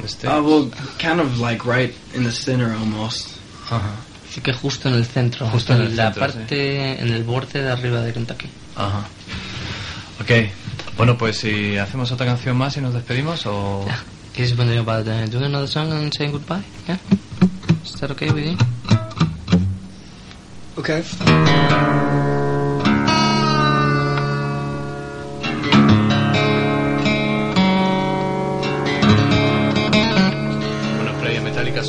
The 0.00 0.08
state. 0.08 0.28
Uh, 0.30 0.42
well, 0.42 0.70
kind 0.98 1.20
of 1.20 1.38
like 1.38 1.66
right 1.66 1.92
in 2.14 2.24
the 2.24 2.32
center 2.32 2.72
almost. 2.72 3.36
Ajá, 3.68 3.92
Así 4.30 4.40
que 4.40 4.52
justo 4.54 4.88
en 4.88 4.94
el 4.94 5.04
centro, 5.04 5.46
Justo 5.50 5.74
en 5.74 5.82
el 5.82 5.96
la 5.96 6.04
centro, 6.12 6.20
parte, 6.26 6.98
en 7.00 7.08
el 7.12 7.22
borde 7.24 7.60
de 7.62 7.70
arriba 7.70 8.00
de 8.00 8.12
Kentucky. 8.14 8.48
ajá. 8.76 9.06
Ok, 10.20 10.30
bueno, 10.96 11.18
pues 11.18 11.38
si 11.38 11.76
hacemos 11.76 12.10
otra 12.12 12.24
canción 12.26 12.56
más 12.56 12.76
y 12.76 12.80
nos 12.80 12.94
despedimos 12.94 13.44
o... 13.46 13.84
Yeah. 14.34 14.44
He's 14.46 14.56
wondering 14.56 14.78
about 14.78 15.06
uh, 15.06 15.26
doing 15.26 15.44
another 15.44 15.66
song 15.68 15.92
and 15.92 16.10
saying 16.14 16.32
goodbye. 16.32 16.62
Yeah, 16.88 16.96
is 17.84 17.94
that 18.00 18.10
okay 18.10 18.30
with 18.30 18.44
you? 18.44 18.56
Okay. 20.78 21.02
Bueno, 30.96 31.12
play 31.20 31.36
a 31.36 31.40
Metallica 31.40 31.82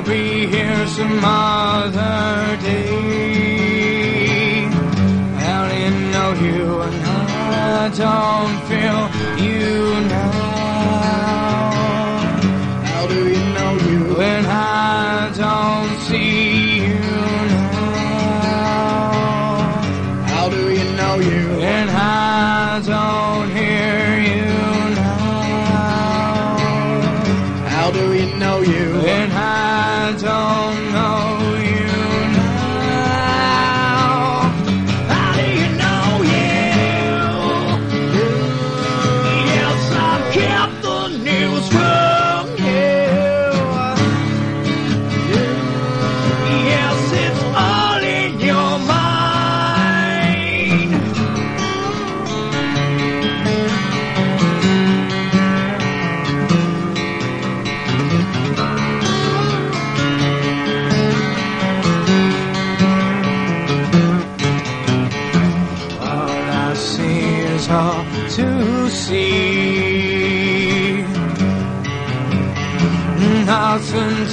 I'll 0.00 0.06
be 0.06 0.46
here 0.46 0.86
some 0.86 1.22
other 1.22 2.56
day. 2.62 4.64
I 4.64 5.68
didn't 5.68 6.10
know 6.10 6.32
you 6.40 6.80
and 6.80 7.04
I 7.04 7.90
don't 7.94 8.58
feel 8.70 9.10
you 9.44 10.00
now. 10.08 10.49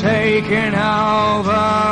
Taken 0.01 0.75
over 0.75 1.86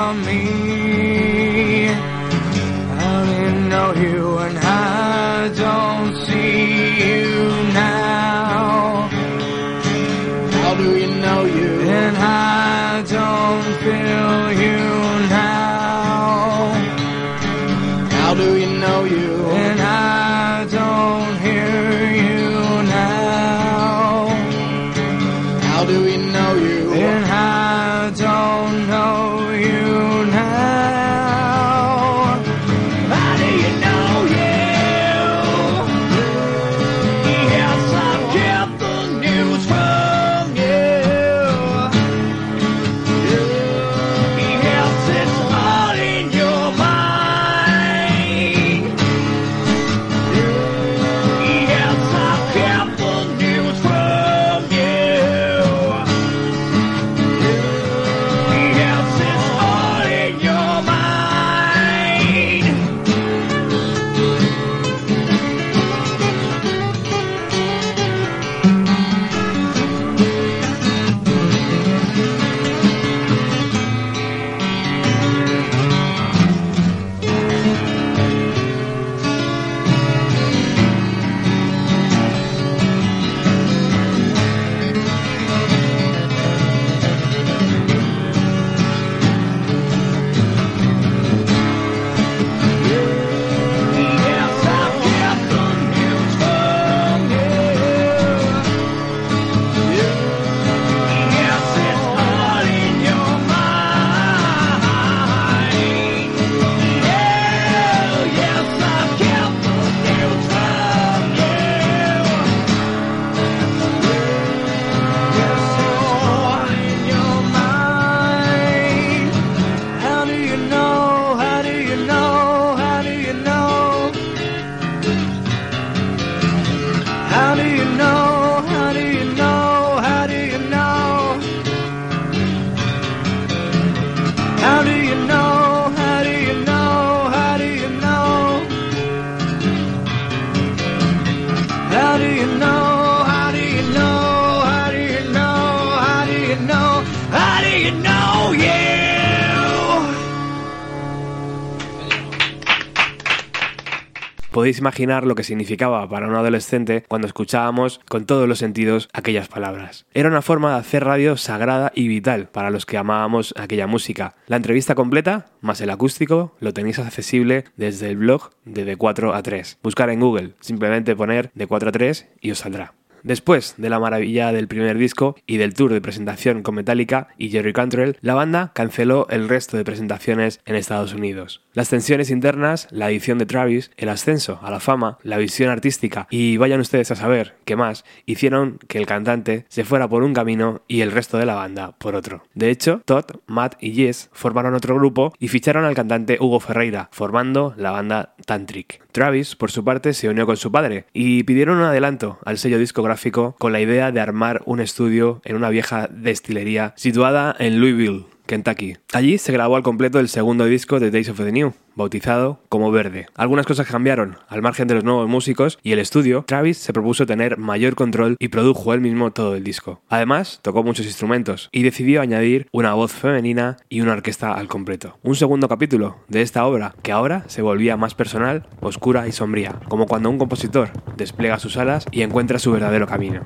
podéis 154.65 154.79
imaginar 154.79 155.27
lo 155.27 155.35
que 155.35 155.43
significaba 155.43 156.09
para 156.09 156.27
un 156.27 156.33
adolescente 156.33 157.03
cuando 157.07 157.27
escuchábamos 157.27 158.01
con 158.09 158.25
todos 158.25 158.49
los 158.49 158.57
sentidos 158.57 159.09
aquellas 159.13 159.47
palabras. 159.47 160.07
Era 160.11 160.27
una 160.27 160.41
forma 160.41 160.71
de 160.71 160.79
hacer 160.79 161.03
radio 161.03 161.37
sagrada 161.37 161.91
y 161.93 162.07
vital 162.07 162.47
para 162.47 162.71
los 162.71 162.87
que 162.87 162.97
amábamos 162.97 163.53
aquella 163.59 163.85
música. 163.85 164.33
La 164.47 164.55
entrevista 164.55 164.95
completa, 164.95 165.45
más 165.61 165.81
el 165.81 165.91
acústico, 165.91 166.55
lo 166.59 166.73
tenéis 166.73 166.97
accesible 166.97 167.65
desde 167.77 168.09
el 168.09 168.17
blog 168.17 168.49
de 168.63 168.85
De 168.85 168.97
4 168.97 169.35
a 169.35 169.43
3. 169.43 169.77
Buscar 169.83 170.09
en 170.09 170.19
Google, 170.19 170.53
simplemente 170.61 171.15
poner 171.15 171.51
De 171.53 171.67
4 171.67 171.89
a 171.89 171.91
3 171.91 172.27
y 172.41 172.49
os 172.49 172.57
saldrá. 172.57 172.95
Después 173.25 173.73
de 173.79 173.89
la 173.89 173.99
maravilla 173.99 174.51
del 174.51 174.67
primer 174.67 174.99
disco 174.99 175.35
y 175.47 175.57
del 175.57 175.73
tour 175.73 175.91
de 175.91 175.99
presentación 175.99 176.61
con 176.61 176.75
Metallica 176.75 177.29
y 177.39 177.49
Jerry 177.49 177.73
Cantrell, 177.73 178.17
la 178.21 178.35
banda 178.35 178.71
canceló 178.75 179.25
el 179.31 179.49
resto 179.49 179.77
de 179.77 179.83
presentaciones 179.83 180.61
en 180.63 180.75
Estados 180.75 181.15
Unidos. 181.15 181.63
Las 181.73 181.89
tensiones 181.89 182.29
internas, 182.29 182.87
la 182.91 183.09
edición 183.09 183.39
de 183.39 183.47
Travis, 183.47 183.89
el 183.97 184.09
ascenso 184.09 184.59
a 184.61 184.69
la 184.69 184.79
fama, 184.79 185.17
la 185.23 185.39
visión 185.39 185.71
artística 185.71 186.27
y 186.29 186.57
vayan 186.57 186.81
ustedes 186.81 187.09
a 187.09 187.15
saber 187.15 187.55
qué 187.65 187.75
más, 187.75 188.05
hicieron 188.27 188.77
que 188.87 188.99
el 188.99 189.07
cantante 189.07 189.65
se 189.69 189.85
fuera 189.85 190.07
por 190.07 190.21
un 190.21 190.35
camino 190.35 190.83
y 190.87 191.01
el 191.01 191.11
resto 191.11 191.39
de 191.39 191.47
la 191.47 191.55
banda 191.55 191.97
por 191.97 192.13
otro. 192.13 192.43
De 192.53 192.69
hecho, 192.69 193.01
Todd, 193.05 193.25
Matt 193.47 193.75
y 193.81 193.95
Jess 193.95 194.29
formaron 194.33 194.75
otro 194.75 194.93
grupo 194.93 195.33
y 195.39 195.47
ficharon 195.47 195.83
al 195.83 195.95
cantante 195.95 196.37
Hugo 196.39 196.59
Ferreira, 196.59 197.09
formando 197.11 197.73
la 197.75 197.89
banda 197.89 198.35
Tantric. 198.45 199.04
Travis, 199.15 199.55
por 199.55 199.71
su 199.71 199.85
parte, 199.85 200.13
se 200.13 200.27
unió 200.27 200.45
con 200.45 200.57
su 200.57 200.73
padre 200.73 201.05
y 201.13 201.43
pidieron 201.43 201.77
un 201.77 201.85
adelanto 201.85 202.37
al 202.43 202.57
sello 202.57 202.77
discográfico 202.77 203.55
con 203.57 203.71
la 203.71 203.79
idea 203.79 204.11
de 204.11 204.19
armar 204.19 204.61
un 204.65 204.81
estudio 204.81 205.39
en 205.45 205.55
una 205.55 205.69
vieja 205.69 206.09
destilería 206.11 206.93
situada 206.97 207.55
en 207.57 207.79
Louisville, 207.79 208.25
Kentucky. 208.45 208.97
Allí 209.13 209.37
se 209.37 209.51
grabó 209.51 209.75
al 209.75 209.83
completo 209.83 210.19
el 210.19 210.29
segundo 210.29 210.65
disco 210.65 210.99
de 210.99 211.11
Days 211.11 211.29
of 211.29 211.37
the 211.37 211.51
New, 211.51 211.73
bautizado 211.95 212.59
como 212.69 212.91
Verde. 212.91 213.27
Algunas 213.35 213.65
cosas 213.65 213.87
cambiaron, 213.87 214.37
al 214.47 214.61
margen 214.61 214.87
de 214.87 214.95
los 214.95 215.03
nuevos 215.03 215.27
músicos 215.27 215.79
y 215.83 215.91
el 215.91 215.99
estudio, 215.99 216.43
Travis 216.47 216.77
se 216.77 216.93
propuso 216.93 217.25
tener 217.25 217.57
mayor 217.57 217.95
control 217.95 218.35
y 218.39 218.49
produjo 218.49 218.93
él 218.93 219.01
mismo 219.01 219.31
todo 219.31 219.55
el 219.55 219.63
disco. 219.63 220.01
Además, 220.09 220.59
tocó 220.61 220.83
muchos 220.83 221.05
instrumentos 221.05 221.69
y 221.71 221.83
decidió 221.83 222.21
añadir 222.21 222.67
una 222.71 222.93
voz 222.93 223.11
femenina 223.11 223.77
y 223.89 224.01
una 224.01 224.13
orquesta 224.13 224.53
al 224.53 224.67
completo. 224.67 225.17
Un 225.23 225.35
segundo 225.35 225.67
capítulo 225.67 226.17
de 226.27 226.41
esta 226.41 226.65
obra, 226.65 226.95
que 227.01 227.11
ahora 227.11 227.43
se 227.47 227.61
volvía 227.61 227.97
más 227.97 228.15
personal, 228.15 228.67
oscura 228.81 229.27
y 229.27 229.31
sombría, 229.31 229.79
como 229.87 230.05
cuando 230.05 230.29
un 230.29 230.37
compositor 230.37 230.89
despliega 231.17 231.59
sus 231.59 231.77
alas 231.77 232.05
y 232.11 232.21
encuentra 232.21 232.59
su 232.59 232.71
verdadero 232.71 233.07
camino. 233.07 233.41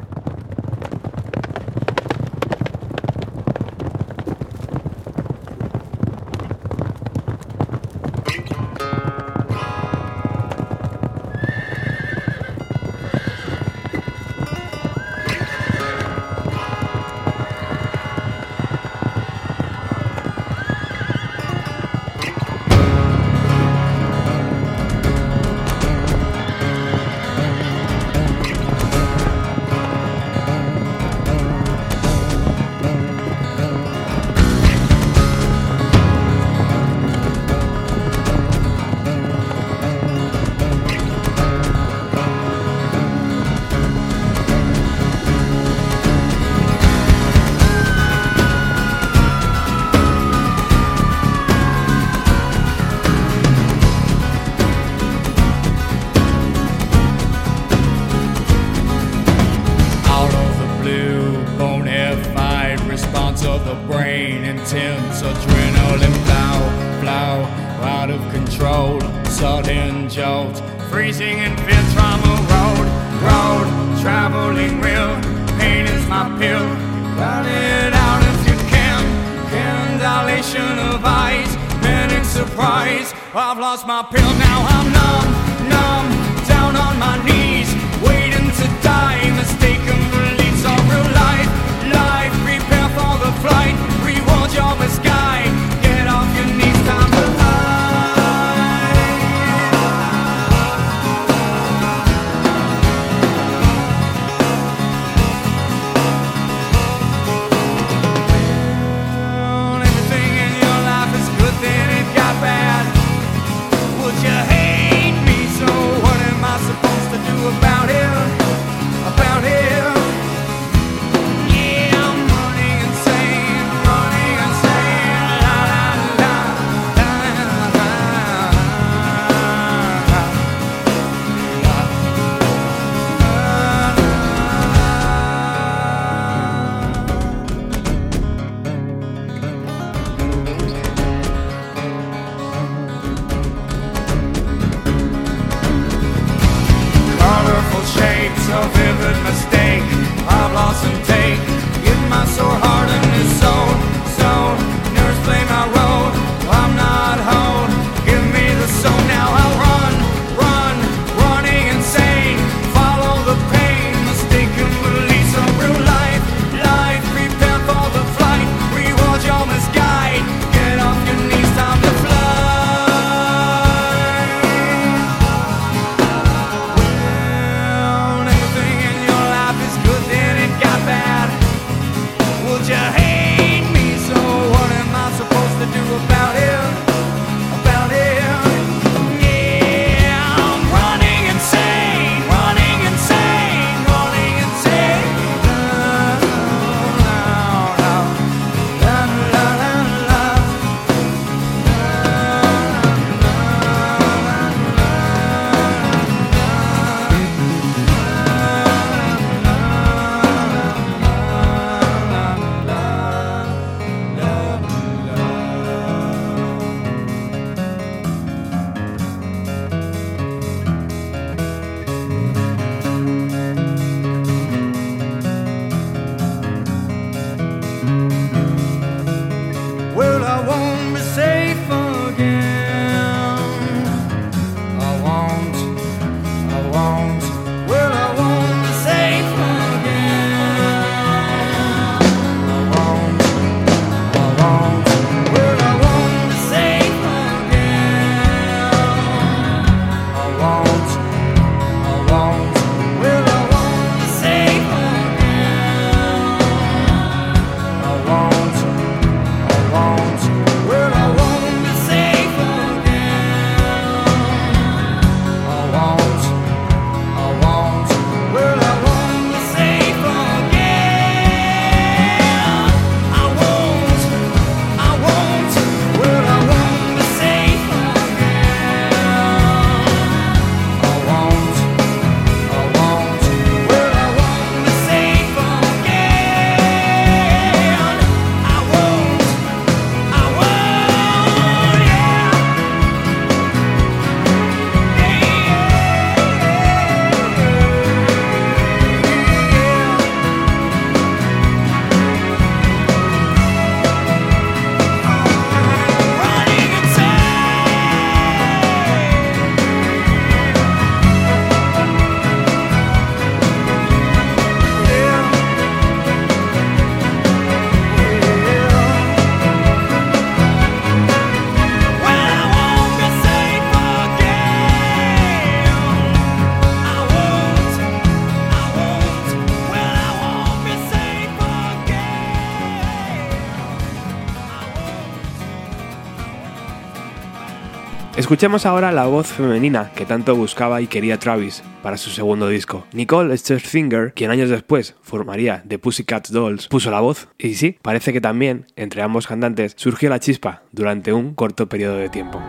Escuchemos 338.29 338.67
ahora 338.67 338.91
la 338.91 339.07
voz 339.07 339.25
femenina 339.25 339.89
que 339.95 340.05
tanto 340.05 340.35
buscaba 340.35 340.81
y 340.81 340.85
quería 340.85 341.17
Travis 341.17 341.63
para 341.81 341.97
su 341.97 342.11
segundo 342.11 342.47
disco. 342.47 342.85
Nicole 342.93 343.35
Scherzinger, 343.35 344.13
quien 344.13 344.29
años 344.29 344.51
después 344.51 344.93
formaría 345.01 345.63
The 345.67 345.79
Pussycat 345.79 346.27
Dolls, 346.27 346.67
puso 346.67 346.91
la 346.91 346.99
voz 346.99 347.27
y 347.39 347.55
sí, 347.55 347.79
parece 347.81 348.13
que 348.13 348.21
también 348.21 348.67
entre 348.75 349.01
ambos 349.01 349.25
cantantes 349.25 349.73
surgió 349.77 350.11
la 350.11 350.19
chispa 350.19 350.61
durante 350.71 351.11
un 351.11 351.33
corto 351.33 351.67
periodo 351.67 351.97
de 351.97 352.09
tiempo. 352.09 352.39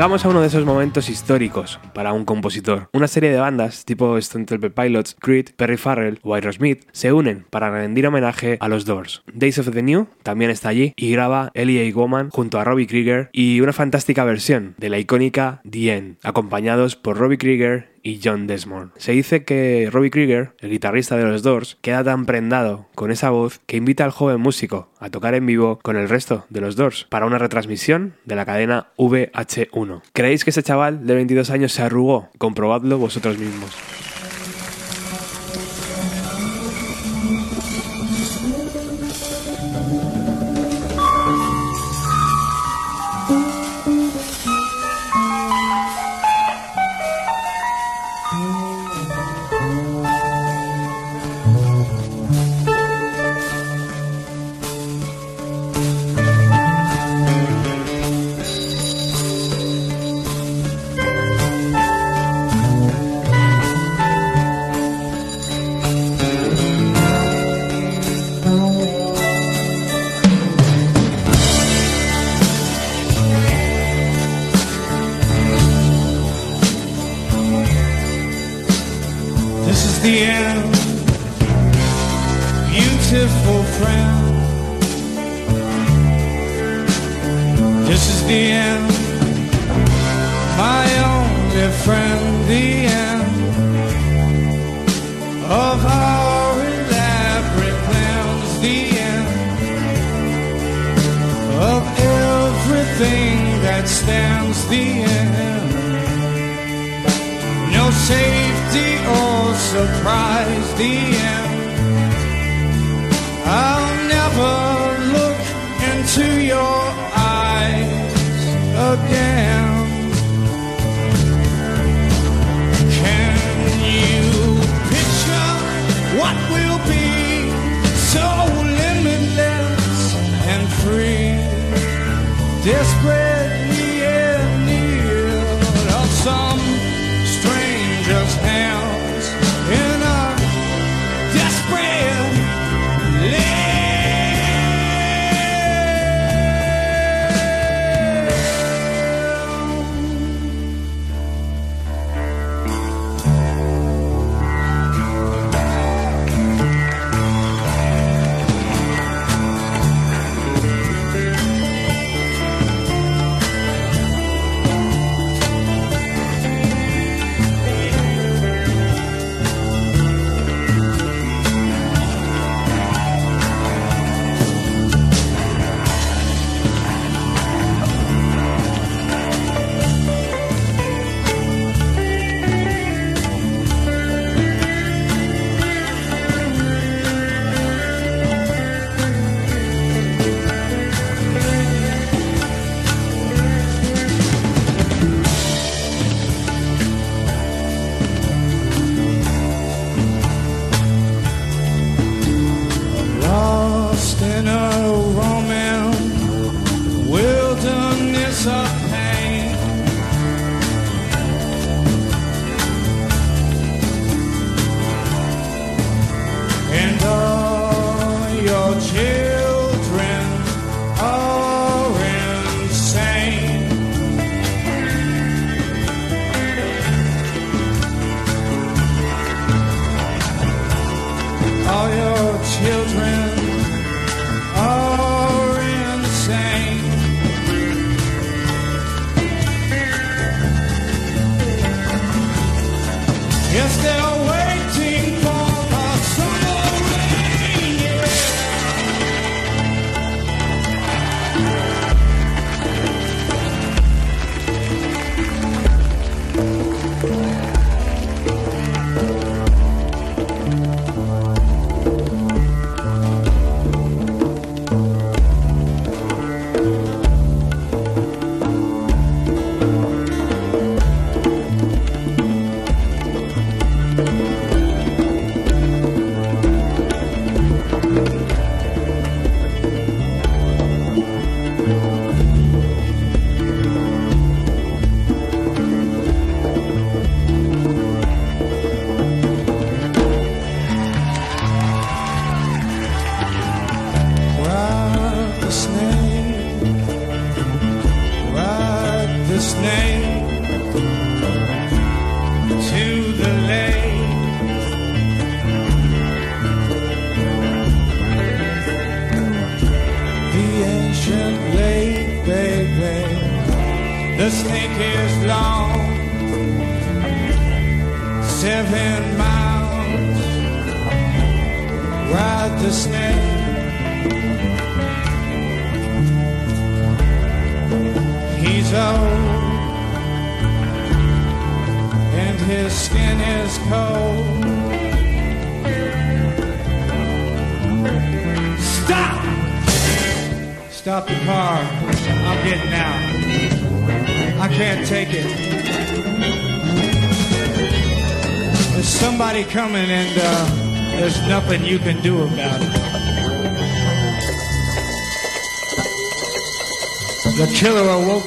Llegamos 0.00 0.24
a 0.24 0.30
uno 0.30 0.40
de 0.40 0.46
esos 0.46 0.64
momentos 0.64 1.10
históricos 1.10 1.78
para 1.92 2.14
un 2.14 2.24
compositor. 2.24 2.88
Una 2.94 3.06
serie 3.06 3.28
de 3.28 3.38
bandas 3.38 3.84
tipo 3.84 4.16
Stone 4.16 4.46
Temple 4.46 4.70
Pilots, 4.70 5.14
Creed, 5.20 5.50
Perry 5.54 5.76
Farrell 5.76 6.18
o 6.22 6.34
Aerosmith 6.34 6.86
se 6.90 7.12
unen 7.12 7.44
para 7.50 7.70
rendir 7.70 8.06
homenaje 8.06 8.56
a 8.60 8.68
los 8.68 8.86
Doors. 8.86 9.22
Days 9.40 9.58
of 9.58 9.70
the 9.72 9.82
New 9.82 10.06
también 10.22 10.50
está 10.50 10.68
allí 10.68 10.92
y 10.96 11.10
graba 11.10 11.50
Elie 11.54 11.92
Woman 11.92 12.30
junto 12.30 12.60
a 12.60 12.64
Robbie 12.64 12.86
Krieger 12.86 13.30
y 13.32 13.60
una 13.60 13.72
fantástica 13.72 14.24
versión 14.24 14.74
de 14.78 14.90
la 14.90 14.98
icónica 14.98 15.62
The 15.68 15.96
End, 15.96 16.16
acompañados 16.22 16.94
por 16.94 17.16
Robbie 17.16 17.38
Krieger 17.38 17.88
y 18.02 18.20
John 18.22 18.46
Desmond. 18.46 18.92
Se 18.96 19.12
dice 19.12 19.44
que 19.44 19.88
Robbie 19.90 20.10
Krieger, 20.10 20.52
el 20.60 20.70
guitarrista 20.70 21.16
de 21.16 21.24
los 21.24 21.42
Doors, 21.42 21.78
queda 21.80 22.04
tan 22.04 22.26
prendado 22.26 22.86
con 22.94 23.10
esa 23.10 23.30
voz 23.30 23.60
que 23.66 23.76
invita 23.76 24.04
al 24.04 24.10
joven 24.10 24.40
músico 24.40 24.90
a 24.98 25.10
tocar 25.10 25.34
en 25.34 25.46
vivo 25.46 25.78
con 25.82 25.96
el 25.96 26.08
resto 26.08 26.46
de 26.50 26.60
los 26.60 26.76
Doors 26.76 27.06
para 27.08 27.26
una 27.26 27.38
retransmisión 27.38 28.14
de 28.24 28.36
la 28.36 28.46
cadena 28.46 28.88
VH1. 28.96 30.02
¿Creéis 30.12 30.44
que 30.44 30.50
ese 30.50 30.62
chaval 30.62 31.06
de 31.06 31.14
22 31.14 31.50
años 31.50 31.72
se 31.72 31.82
arrugó? 31.82 32.28
Comprobadlo 32.38 32.98
vosotros 32.98 33.38
mismos. 33.38 33.74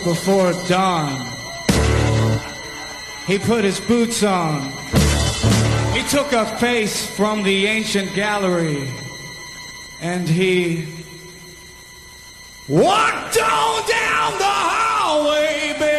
Before 0.04 0.54
dawn. 0.68 1.26
He 3.26 3.40
put 3.40 3.64
his 3.64 3.80
boots 3.80 4.24
on. 4.24 4.72
He 5.94 6.04
took 6.10 6.34
a 6.34 6.46
face 6.58 7.06
from 7.06 7.44
the 7.44 7.68
ancient 7.68 8.14
gallery 8.14 8.92
and 10.02 10.28
he 10.28 10.86
walked 12.68 13.38
on 13.38 13.88
down 13.88 14.38
the 14.38 14.44
hallway, 14.44 15.74
baby. 15.80 15.93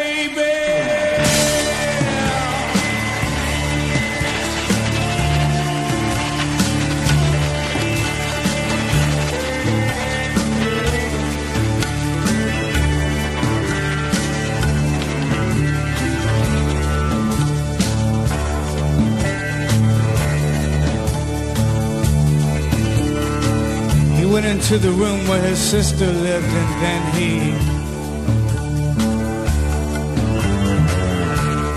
Went 24.45 24.57
into 24.63 24.79
the 24.79 24.91
room 24.91 25.27
where 25.29 25.43
his 25.43 25.59
sister 25.59 26.07
lived, 26.07 26.47
and 26.47 26.83
then 26.83 27.03
he 27.15 27.39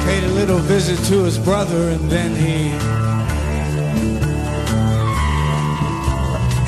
paid 0.05 0.24
a 0.24 0.34
little 0.34 0.59
visit 0.59 0.97
to 1.07 1.24
his 1.24 1.38
brother, 1.38 1.89
and 1.89 2.09
then 2.09 2.36
he 2.36 2.72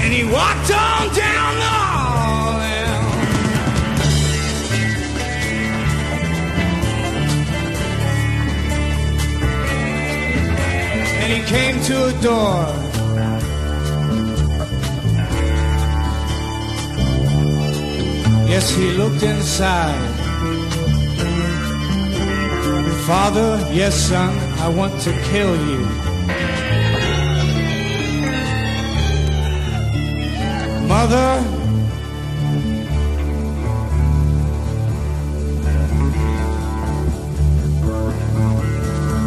and 0.04 0.14
he 0.14 0.24
walked 0.24 0.72
on 0.72 1.08
down 1.16 1.56
the 1.64 1.74
hall. 1.84 2.62
and- 2.62 3.00
And 11.22 11.34
he 11.34 11.42
came 11.56 11.82
to 11.84 12.06
a 12.08 12.14
door. 12.22 12.79
Yes, 18.50 18.72
he 18.72 18.90
looked 18.94 19.22
inside. 19.22 20.10
Father, 23.06 23.64
yes, 23.72 23.96
son, 23.96 24.36
I 24.60 24.68
want 24.70 25.00
to 25.02 25.12
kill 25.30 25.56
you. 25.70 25.80
Mother, 30.88 31.30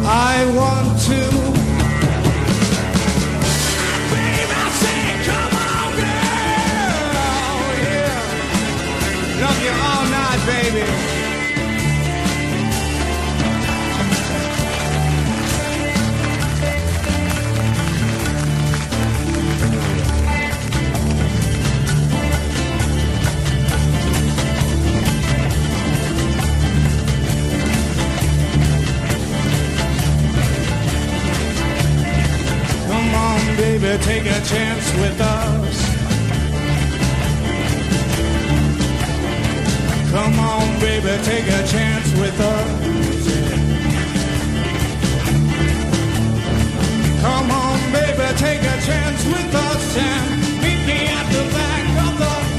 I 0.05 0.45
want 0.53 0.99
to. 1.07 1.52
Baby. 10.45 10.83
Come 32.87 33.15
on, 33.15 33.57
baby, 33.57 33.97
take 34.03 34.25
a 34.25 34.41
chance 34.45 34.93
with 34.95 35.21
us. 35.21 35.82
Come 40.35 40.45
on, 40.45 40.79
baby, 40.79 41.23
take 41.23 41.45
a 41.45 41.67
chance 41.67 42.11
with 42.13 42.39
us. 42.39 42.67
Come 47.21 47.51
on, 47.51 47.91
baby, 47.91 48.37
take 48.37 48.61
a 48.61 48.81
chance 48.81 49.25
with 49.25 49.53
us 49.53 49.97
and 49.97 50.41
meet 50.63 50.81
me 50.87 51.05
at 51.07 51.27
the 51.31 51.43
back 51.53 51.85
of 52.07 52.17
the 52.17 52.52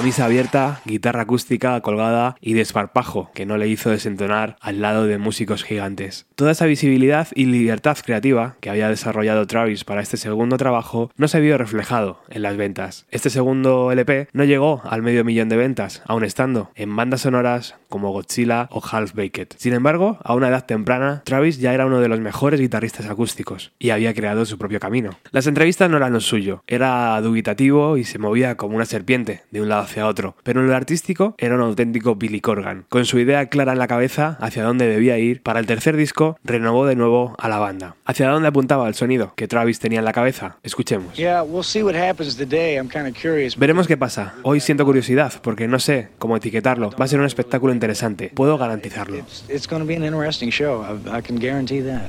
Camisa 0.00 0.24
abierta, 0.24 0.80
guitarra 0.86 1.20
acústica 1.20 1.78
colgada 1.82 2.34
y 2.40 2.54
desparpajo 2.54 3.30
que 3.34 3.44
no 3.44 3.58
le 3.58 3.68
hizo 3.68 3.90
desentonar 3.90 4.56
al 4.62 4.80
lado 4.80 5.04
de 5.04 5.18
músicos 5.18 5.62
gigantes. 5.62 6.24
Toda 6.36 6.52
esa 6.52 6.64
visibilidad 6.64 7.28
y 7.34 7.44
libertad 7.44 7.98
creativa 8.02 8.56
que 8.60 8.70
había 8.70 8.88
desarrollado 8.88 9.46
Travis 9.46 9.84
para 9.84 10.00
este 10.00 10.16
segundo 10.16 10.56
trabajo 10.56 11.10
no 11.18 11.28
se 11.28 11.40
vio 11.40 11.58
reflejado 11.58 12.22
en 12.30 12.40
las 12.40 12.56
ventas. 12.56 13.04
Este 13.10 13.28
segundo 13.28 13.92
LP 13.92 14.28
no 14.32 14.44
llegó 14.44 14.80
al 14.88 15.02
medio 15.02 15.22
millón 15.22 15.50
de 15.50 15.58
ventas, 15.58 16.02
aun 16.06 16.24
estando 16.24 16.70
en 16.76 16.96
bandas 16.96 17.20
sonoras 17.20 17.74
como 17.90 18.10
Godzilla 18.10 18.68
o 18.70 18.80
Half 18.82 19.12
Baked. 19.12 19.48
Sin 19.58 19.74
embargo, 19.74 20.18
a 20.24 20.32
una 20.34 20.48
edad 20.48 20.64
temprana, 20.64 21.20
Travis 21.26 21.58
ya 21.58 21.74
era 21.74 21.84
uno 21.84 22.00
de 22.00 22.08
los 22.08 22.20
mejores 22.20 22.58
guitarristas 22.58 23.04
acústicos 23.04 23.72
y 23.78 23.90
había 23.90 24.14
creado 24.14 24.46
su 24.46 24.56
propio 24.56 24.80
camino. 24.80 25.18
Las 25.30 25.46
entrevistas 25.46 25.90
no 25.90 25.98
eran 25.98 26.14
lo 26.14 26.20
suyo, 26.20 26.62
era 26.66 27.20
dubitativo 27.20 27.98
y 27.98 28.04
se 28.04 28.18
movía 28.18 28.56
como 28.56 28.76
una 28.76 28.86
serpiente 28.86 29.42
de 29.50 29.60
un 29.60 29.68
lado 29.68 29.89
hacia 29.90 30.06
otro, 30.06 30.36
pero 30.42 30.60
en 30.60 30.68
lo 30.68 30.76
artístico 30.76 31.34
era 31.38 31.56
un 31.56 31.62
auténtico 31.62 32.14
Billy 32.14 32.40
Corgan. 32.40 32.84
Con 32.88 33.04
su 33.04 33.18
idea 33.18 33.46
clara 33.46 33.72
en 33.72 33.78
la 33.78 33.88
cabeza 33.88 34.38
hacia 34.40 34.62
dónde 34.62 34.86
debía 34.86 35.18
ir, 35.18 35.42
para 35.42 35.58
el 35.60 35.66
tercer 35.66 35.96
disco 35.96 36.38
renovó 36.44 36.86
de 36.86 36.96
nuevo 36.96 37.34
a 37.38 37.48
la 37.48 37.58
banda. 37.58 37.96
¿Hacia 38.04 38.28
dónde 38.28 38.48
apuntaba 38.48 38.86
el 38.88 38.94
sonido 38.94 39.34
que 39.34 39.48
Travis 39.48 39.80
tenía 39.80 39.98
en 39.98 40.04
la 40.04 40.12
cabeza? 40.12 40.58
Escuchemos. 40.62 41.14
Yeah, 41.14 41.42
we'll 41.42 41.64
see 41.64 41.82
what 41.82 41.96
happens 41.96 42.36
today. 42.36 42.76
I'm 42.76 42.88
kind 42.88 43.06
of 43.06 43.20
curious. 43.20 43.56
Veremos 43.58 43.86
qué 43.86 43.96
pasa. 43.96 44.34
Hoy 44.42 44.60
siento 44.60 44.84
curiosidad 44.84 45.32
porque 45.42 45.66
no 45.66 45.78
sé 45.78 46.08
cómo 46.18 46.36
etiquetarlo. 46.36 46.90
Va 46.90 47.04
a 47.04 47.08
ser 47.08 47.18
un 47.18 47.26
espectáculo 47.26 47.72
interesante. 47.72 48.30
Puedo 48.34 48.58
garantizarlo. 48.58 49.16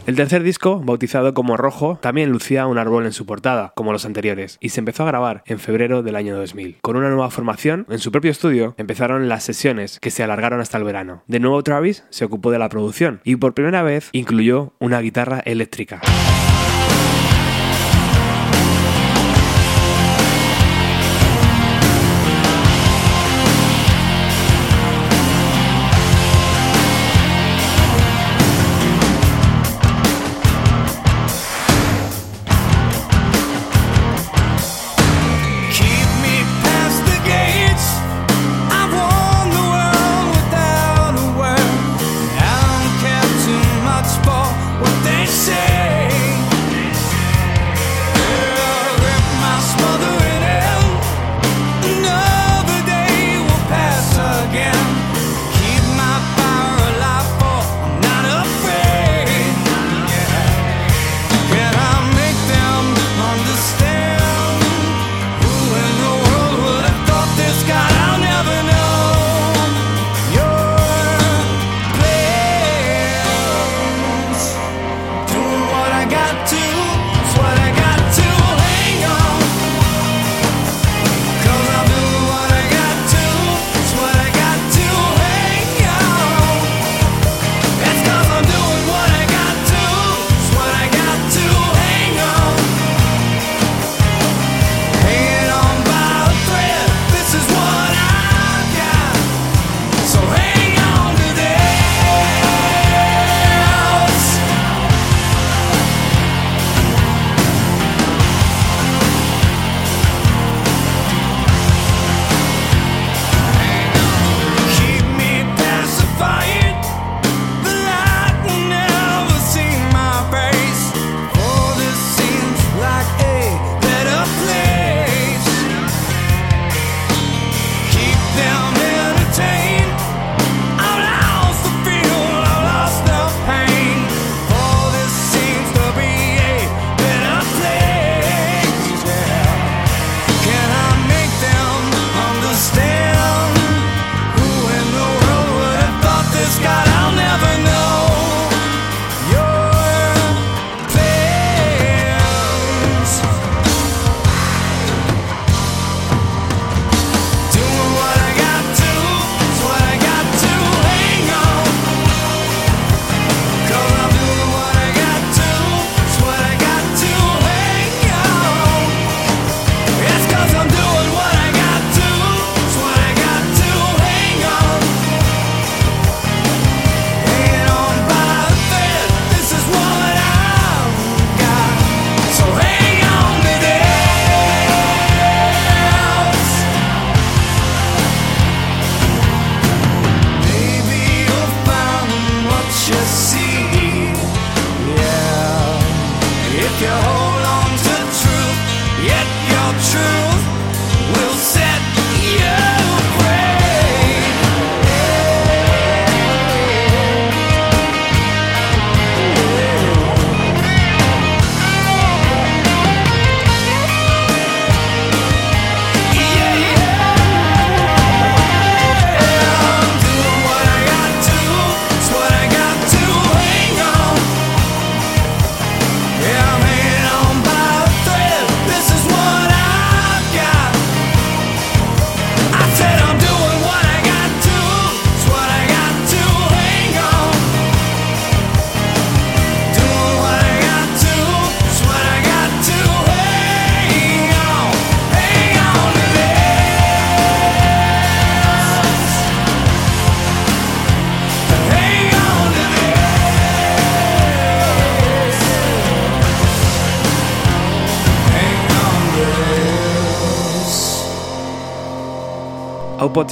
El 0.05 0.15
tercer 0.15 0.43
disco, 0.43 0.82
bautizado 0.84 1.34
como 1.34 1.57
Rojo, 1.57 1.99
también 2.01 2.29
lucía 2.29 2.67
un 2.67 2.77
árbol 2.77 3.05
en 3.05 3.13
su 3.13 3.25
portada, 3.25 3.73
como 3.75 3.91
los 3.91 4.05
anteriores, 4.05 4.57
y 4.61 4.69
se 4.69 4.79
empezó 4.79 5.03
a 5.03 5.07
grabar 5.07 5.43
en 5.45 5.59
febrero 5.59 6.03
del 6.03 6.15
año 6.15 6.36
2000. 6.38 6.77
Con 6.82 6.95
una 6.95 7.09
nueva 7.09 7.32
formación, 7.32 7.70
en 7.74 7.99
su 7.99 8.11
propio 8.11 8.32
estudio, 8.32 8.76
empezaron 8.78 9.30
las 9.30 9.43
sesiones 9.43 9.99
que 9.99 10.11
se 10.11 10.24
alargaron 10.24 10.59
hasta 10.59 10.78
el 10.78 10.84
verano. 10.84 11.24
De 11.28 11.39
nuevo 11.39 11.63
Travis 11.63 12.03
se 12.09 12.26
ocupó 12.26 12.51
de 12.51 12.59
la 12.59 12.69
producción 12.69 13.22
y 13.24 13.36
por 13.36 13.53
primera 13.53 13.84
vez 13.84 14.09
incluyó 14.11 14.74
una 14.80 14.99
guitarra 14.99 15.39
eléctrica. 15.45 16.01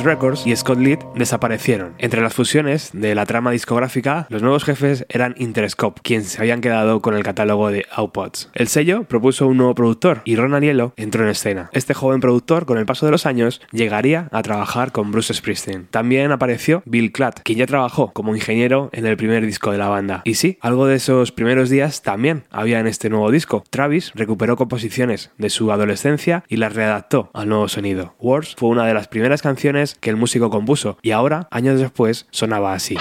Records 0.04 0.46
y 0.46 0.56
Scott 0.56 0.80
Litt 0.80 1.02
desaparecieron. 1.16 1.94
Entre 1.98 2.22
las 2.22 2.34
fusiones 2.34 2.92
de 2.94 3.16
la 3.16 3.26
trama 3.26 3.52
discográfica, 3.52 4.28
los 4.30 4.42
nuevos 4.42 4.64
jefes 4.64 5.06
eran 5.10 5.36
Interscope, 5.38 6.02
quienes 6.02 6.28
se 6.28 6.42
habían 6.42 6.62
quedado 6.62 7.02
con 7.02 7.16
el 7.16 7.24
catálogo 7.24 7.70
de 7.72 7.86
Outputs. 7.92 8.50
El 8.54 8.68
sello 8.68 9.04
propuso 9.04 9.48
un 9.48 9.58
nuevo 9.58 9.76
productor 9.76 10.22
y 10.26 10.36
Ron 10.36 10.54
Aniello 10.54 10.94
entró 10.98 11.24
en 11.24 11.30
escena. 11.30 11.70
Este 11.74 11.94
joven 11.94 12.20
productor, 12.20 12.66
con 12.66 12.78
el 12.78 12.86
paso 12.86 13.06
de 13.06 13.12
los 13.12 13.26
años, 13.26 13.62
llegaría 13.72 14.30
a 14.32 14.42
trabajar 14.42 14.92
con 14.92 15.12
Bruce 15.12 15.34
Springsteen. 15.34 15.88
También 15.90 16.32
apareció 16.32 16.84
Bill 16.86 17.12
Clatt, 17.12 17.42
quien 17.44 17.60
ya 17.60 17.66
trabajó 17.66 18.12
como 18.14 18.36
ingeniero 18.36 18.90
en 18.94 19.06
el 19.06 19.18
primer 19.18 19.46
disco 19.46 19.72
de 19.72 19.78
la 19.78 19.90
banda. 19.90 20.22
Y 20.24 20.36
sí, 20.36 20.58
algo 20.62 20.88
de 20.88 20.96
esos 20.96 21.32
primeros 21.32 21.70
días 21.70 22.02
también 22.02 22.44
había 22.50 22.80
en 22.80 22.88
este 22.88 23.10
nuevo 23.10 23.32
disco. 23.32 23.64
Travis 23.70 24.12
recuperó 24.16 24.56
composiciones 24.56 25.32
de 25.38 25.50
su 25.50 25.72
adolescencia 25.72 26.44
y 26.48 26.58
las 26.58 26.74
readaptó 26.74 27.30
al 27.34 27.50
nuevo 27.50 27.68
sonido. 27.68 28.16
Wars 28.20 28.56
fue 28.58 28.70
una 28.70 28.86
de 28.86 28.94
las 28.94 29.08
primeras 29.08 29.42
canciones 29.42 29.96
que 30.00 30.10
el 30.10 30.16
músico 30.18 30.50
compuso 30.50 30.98
y 31.02 31.12
ahora, 31.12 31.48
años 31.52 31.80
después, 31.80 32.28
sonaba 32.32 32.74
así. 32.74 32.96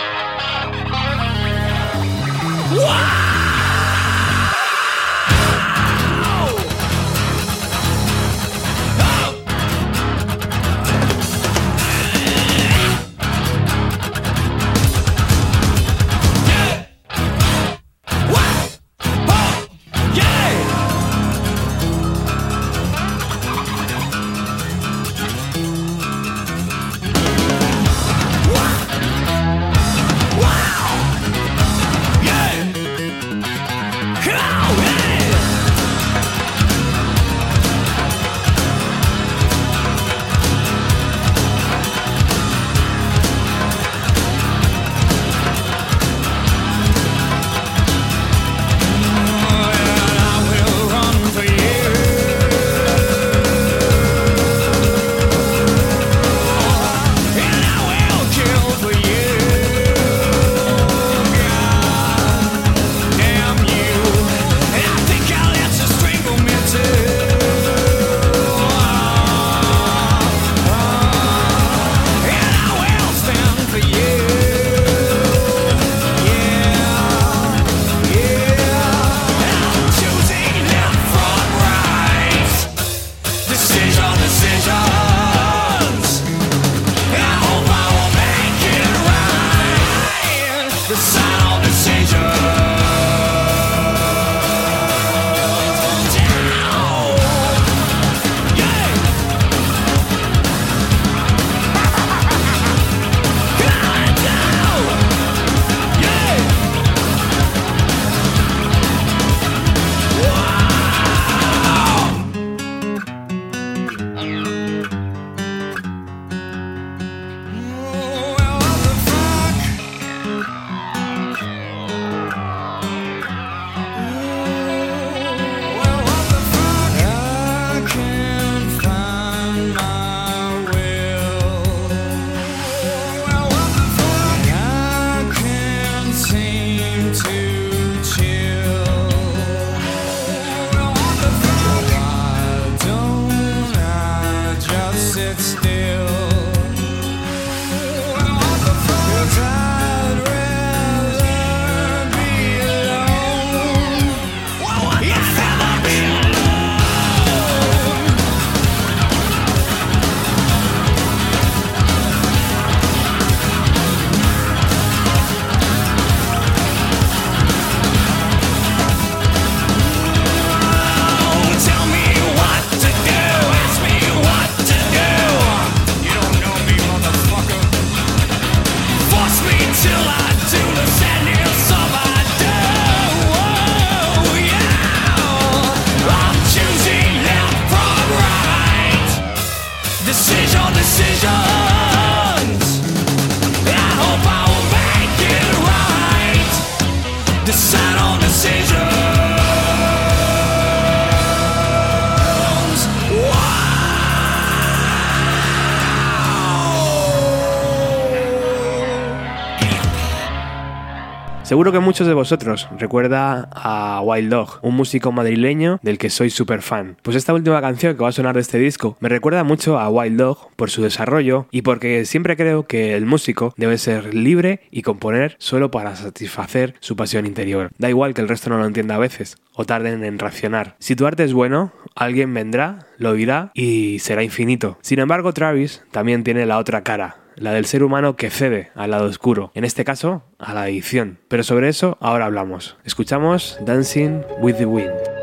Seguro 211.43 211.73
que 211.73 211.79
muchos 211.79 212.07
de 212.07 212.13
vosotros 212.13 212.69
recuerda 212.79 213.49
a 213.53 214.03
Wild 214.03 214.31
Dog, 214.31 214.59
un 214.61 214.77
músico 214.77 215.13
madrileño 215.13 215.81
del 215.83 215.97
que 215.97 216.11
soy 216.11 216.29
súper 216.29 216.61
fan. 216.61 216.99
Pues 217.03 217.17
esta 217.17 217.33
última 217.33 217.63
canción 217.63 217.97
que 217.97 218.03
va 218.03 218.11
a 218.11 218.13
sonar 218.13 218.35
de 218.35 218.43
este 218.43 218.59
disco 218.59 218.99
me 219.01 219.09
recuerda 219.09 219.45
mucho 219.45 219.79
a 219.79 219.89
Wild 219.89 220.19
Dog 220.19 220.51
por 220.57 220.69
su 220.69 220.83
desarrollo 220.83 221.47
y 221.51 221.63
porque 221.63 222.05
siempre 222.05 222.37
creo 222.37 222.67
que 222.67 222.95
el 222.95 223.07
músico 223.07 223.55
debe 223.57 223.79
ser 223.79 224.15
libre 224.15 224.61
y 224.71 224.83
componer 224.83 225.37
solo 225.39 225.71
para 225.71 225.97
satisfacer 225.97 226.75
su 226.81 226.97
pasión 226.97 227.25
interior. 227.25 227.71
Da 227.79 227.89
igual 227.89 228.13
que 228.13 228.21
el 228.21 228.29
resto 228.29 228.51
no 228.51 228.59
lo 228.59 228.67
entienda 228.67 228.97
a 228.97 228.99
veces 228.99 229.39
o 229.55 229.65
tarden 229.65 230.05
en 230.05 230.19
reaccionar. 230.19 230.77
Si 230.81 230.97
tu 230.97 231.07
arte 231.07 231.25
es 231.25 231.33
bueno, 231.33 231.73
alguien 231.95 232.33
vendrá, 232.35 232.87
lo 232.99 233.11
oirá 233.11 233.51
y 233.55 234.01
será 234.01 234.23
infinito. 234.23 234.79
Sin 234.83 234.99
embargo, 234.99 235.33
Travis 235.33 235.83
también 235.91 236.25
tiene 236.25 236.47
la 236.47 236.59
otra 236.59 236.83
cara, 236.83 237.17
la 237.41 237.53
del 237.53 237.67
ser 237.67 237.83
humano 237.83 238.17
que 238.17 238.31
cede 238.31 238.71
al 238.75 238.91
lado 238.91 239.07
oscuro, 239.07 239.51
en 239.55 239.65
este 239.65 239.85
caso 239.85 240.23
a 240.39 240.55
la 240.55 240.63
adicción. 240.63 241.19
Pero 241.29 241.43
sobre 241.43 241.69
eso 241.69 241.97
ahora 242.01 242.27
hablamos. 242.27 242.77
Escuchamos 242.85 243.59
Dancing 243.65 244.23
with 244.41 244.57
the 244.57 244.67
Wind. 244.67 245.18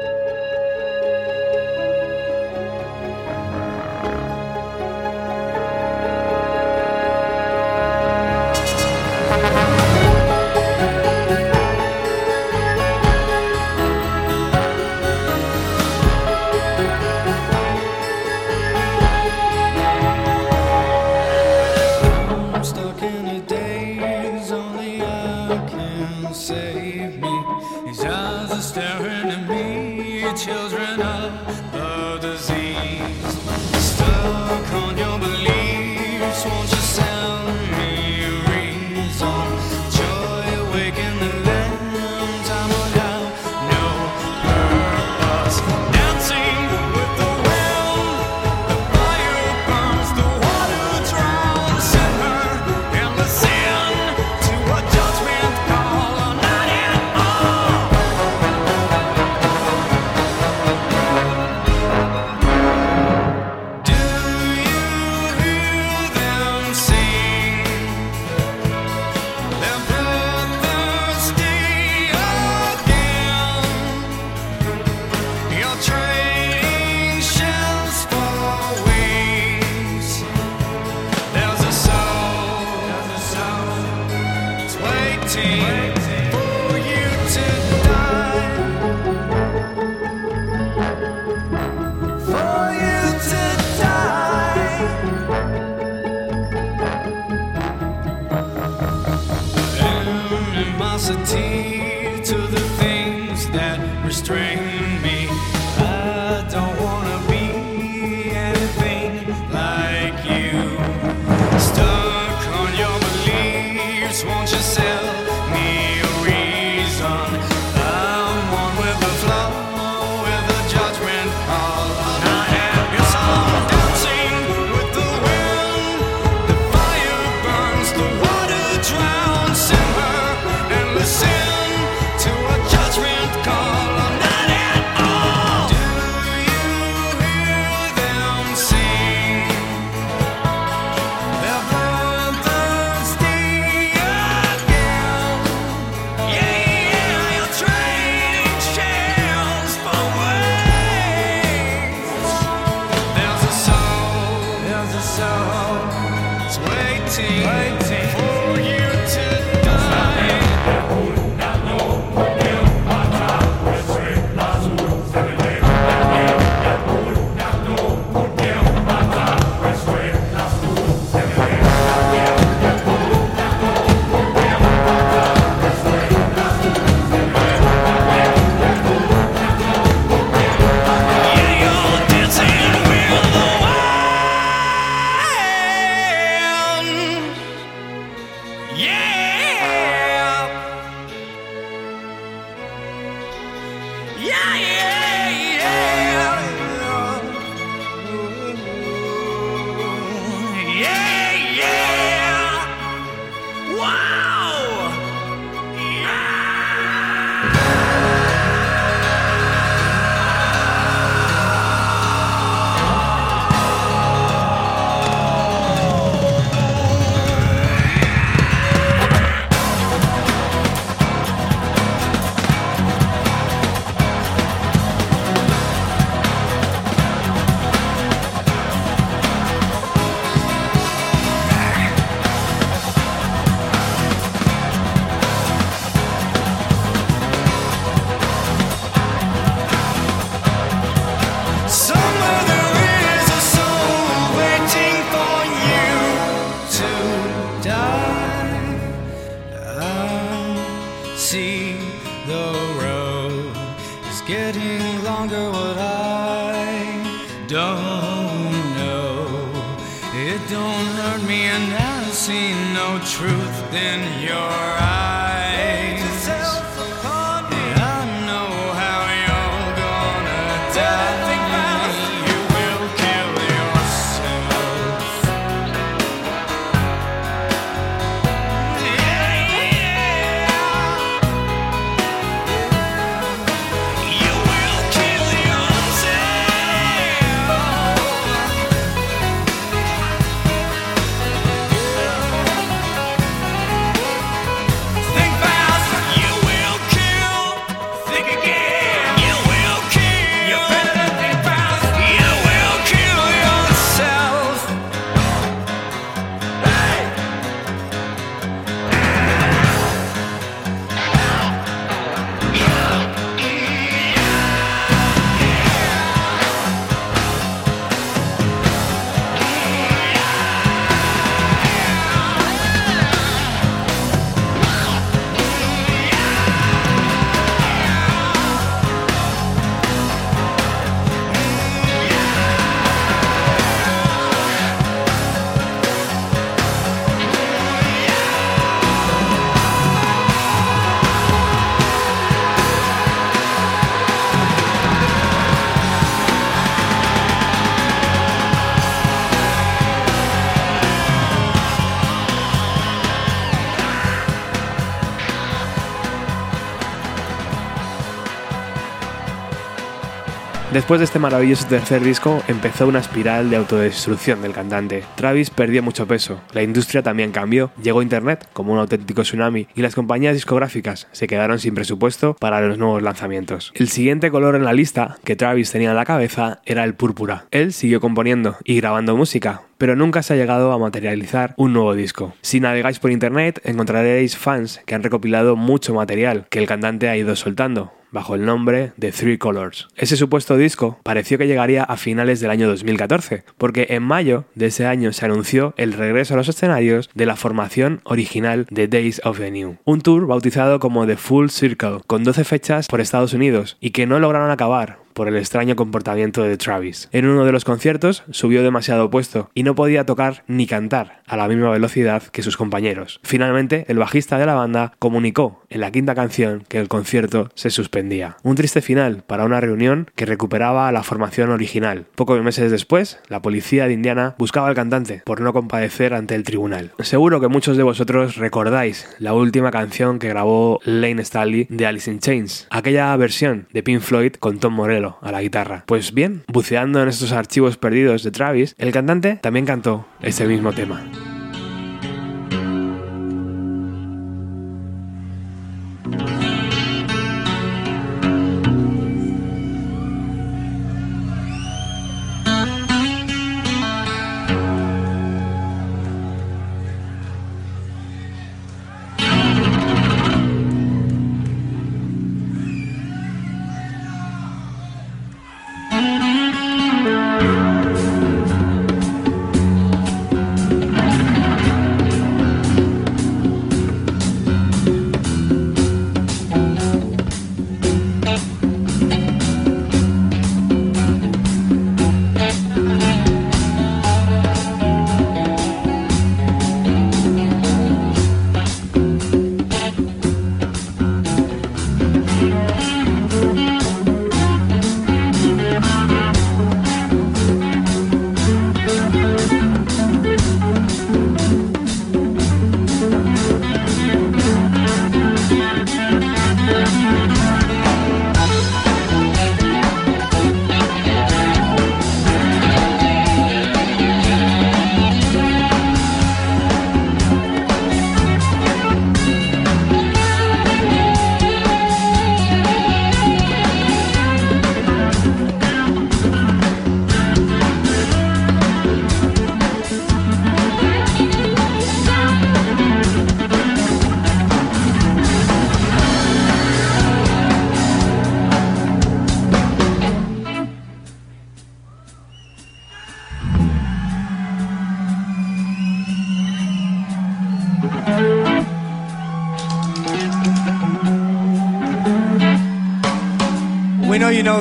Después 360.75 360.99
de 360.99 361.05
este 361.05 361.19
maravilloso 361.19 361.67
tercer 361.67 362.03
disco, 362.03 362.43
empezó 362.49 362.85
una 362.85 362.99
espiral 362.99 363.49
de 363.49 363.55
autodestrucción 363.55 364.41
del 364.41 364.51
cantante. 364.51 365.05
Travis 365.15 365.49
perdió 365.49 365.81
mucho 365.81 366.05
peso, 366.05 366.41
la 366.51 366.63
industria 366.63 367.01
también 367.01 367.31
cambió, 367.31 367.71
llegó 367.81 368.01
Internet 368.01 368.49
como 368.51 368.73
un 368.73 368.79
auténtico 368.79 369.21
tsunami 369.21 369.69
y 369.73 369.81
las 369.81 369.95
compañías 369.95 370.33
discográficas 370.33 371.07
se 371.13 371.27
quedaron 371.27 371.59
sin 371.59 371.75
presupuesto 371.75 372.33
para 372.33 372.59
los 372.59 372.77
nuevos 372.77 373.01
lanzamientos. 373.01 373.71
El 373.73 373.87
siguiente 373.87 374.29
color 374.31 374.57
en 374.57 374.65
la 374.65 374.73
lista 374.73 375.15
que 375.23 375.37
Travis 375.37 375.71
tenía 375.71 375.91
en 375.91 375.95
la 375.95 376.03
cabeza 376.03 376.59
era 376.65 376.83
el 376.83 376.93
púrpura. 376.93 377.45
Él 377.51 377.71
siguió 377.71 378.01
componiendo 378.01 378.57
y 378.65 378.75
grabando 378.75 379.15
música, 379.15 379.61
pero 379.77 379.95
nunca 379.95 380.23
se 380.23 380.33
ha 380.33 380.37
llegado 380.37 380.71
a 380.71 380.79
materializar 380.79 381.53
un 381.57 381.73
nuevo 381.73 381.95
disco. 381.95 382.33
Si 382.41 382.59
navegáis 382.59 382.99
por 382.99 383.11
internet 383.11 383.61
encontraréis 383.63 384.37
fans 384.37 384.81
que 384.85 384.95
han 384.95 385.03
recopilado 385.03 385.55
mucho 385.55 385.93
material 385.93 386.47
que 386.49 386.59
el 386.59 386.67
cantante 386.67 387.09
ha 387.09 387.17
ido 387.17 387.35
soltando, 387.35 387.91
bajo 388.15 388.33
el 388.35 388.45
nombre 388.45 388.93
de 388.95 389.11
Three 389.11 389.37
Colors. 389.37 389.89
Ese 389.97 390.15
supuesto 390.15 390.55
disco 390.55 390.99
pareció 391.03 391.37
que 391.37 391.47
llegaría 391.47 391.83
a 391.83 391.97
finales 391.97 392.39
del 392.39 392.49
año 392.49 392.67
2014, 392.69 393.43
porque 393.57 393.87
en 393.89 394.03
mayo 394.03 394.45
de 394.55 394.67
ese 394.67 394.85
año 394.85 395.11
se 395.11 395.25
anunció 395.25 395.73
el 395.75 395.91
regreso 395.91 396.33
a 396.33 396.37
los 396.37 396.47
escenarios 396.47 397.09
de 397.13 397.25
la 397.25 397.35
formación 397.35 397.99
original 398.05 398.67
de 398.71 398.87
Days 398.87 399.21
of 399.25 399.39
the 399.39 399.51
New, 399.51 399.75
un 399.83 399.99
tour 399.99 400.27
bautizado 400.27 400.79
como 400.79 401.05
The 401.05 401.17
Full 401.17 401.49
Circle, 401.49 401.99
con 402.07 402.23
12 402.23 402.45
fechas 402.45 402.87
por 402.87 403.01
Estados 403.01 403.33
Unidos 403.33 403.75
y 403.81 403.91
que 403.91 404.07
no 404.07 404.19
lograron 404.19 404.49
acabar 404.49 405.04
por 405.15 405.29
el 405.29 405.37
extraño 405.37 405.75
comportamiento 405.75 406.43
de 406.43 406.57
Travis. 406.57 407.09
En 407.11 407.25
uno 407.25 407.45
de 407.45 407.51
los 407.53 407.63
conciertos 407.63 408.23
subió 408.29 408.61
demasiado 408.61 409.09
puesto 409.09 409.49
y 409.55 409.63
no 409.63 409.73
podía 409.73 410.05
tocar 410.05 410.43
ni 410.47 410.67
cantar 410.67 411.21
a 411.25 411.37
la 411.37 411.47
misma 411.47 411.71
velocidad 411.71 412.21
que 412.21 412.43
sus 412.43 412.57
compañeros. 412.57 413.21
Finalmente, 413.23 413.85
el 413.87 413.97
bajista 413.97 414.37
de 414.37 414.45
la 414.45 414.55
banda 414.55 414.93
comunicó 414.99 415.63
en 415.69 415.79
la 415.79 415.91
quinta 415.91 416.15
canción 416.15 416.63
que 416.67 416.79
el 416.79 416.89
concierto 416.89 417.49
se 417.55 417.69
suspendía. 417.69 418.37
Un 418.43 418.55
triste 418.55 418.81
final 418.81 419.23
para 419.25 419.45
una 419.45 419.61
reunión 419.61 420.11
que 420.15 420.25
recuperaba 420.25 420.89
a 420.89 420.91
la 420.91 421.03
formación 421.03 421.49
original. 421.49 422.05
Pocos 422.15 422.43
meses 422.43 422.69
después, 422.69 423.19
la 423.29 423.41
policía 423.41 423.87
de 423.87 423.93
Indiana 423.93 424.35
buscaba 424.37 424.67
al 424.67 424.75
cantante 424.75 425.23
por 425.25 425.39
no 425.39 425.53
compadecer 425.53 426.13
ante 426.13 426.35
el 426.35 426.43
tribunal. 426.43 426.91
Seguro 426.99 427.39
que 427.39 427.47
muchos 427.47 427.77
de 427.77 427.83
vosotros 427.83 428.35
recordáis 428.35 429.07
la 429.19 429.33
última 429.33 429.71
canción 429.71 430.19
que 430.19 430.27
grabó 430.27 430.81
Lane 430.83 431.23
Staley 431.23 431.67
de 431.69 431.85
Alice 431.85 432.11
in 432.11 432.19
Chains, 432.19 432.67
aquella 432.69 433.15
versión 433.15 433.67
de 433.71 433.81
Pink 433.81 434.01
Floyd 434.01 434.33
con 434.33 434.59
Tom 434.59 434.73
Morello 434.73 435.04
a 435.21 435.31
la 435.31 435.41
guitarra. 435.41 435.83
Pues 435.85 436.13
bien, 436.13 436.43
buceando 436.47 437.01
en 437.01 437.09
estos 437.09 437.31
archivos 437.31 437.77
perdidos 437.77 438.23
de 438.23 438.31
Travis, 438.31 438.75
el 438.77 438.91
cantante 438.91 439.39
también 439.41 439.65
cantó 439.65 440.05
este 440.21 440.45
mismo 440.45 440.73
tema. 440.73 441.34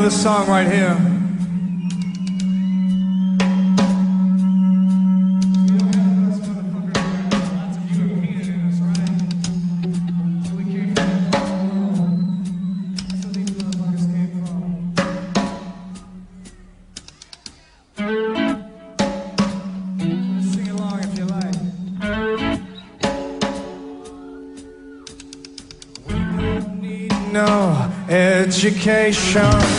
This 0.04 0.22
song 0.22 0.46
right 0.46 0.70
here. 0.70 1.14
Sing 28.64 29.73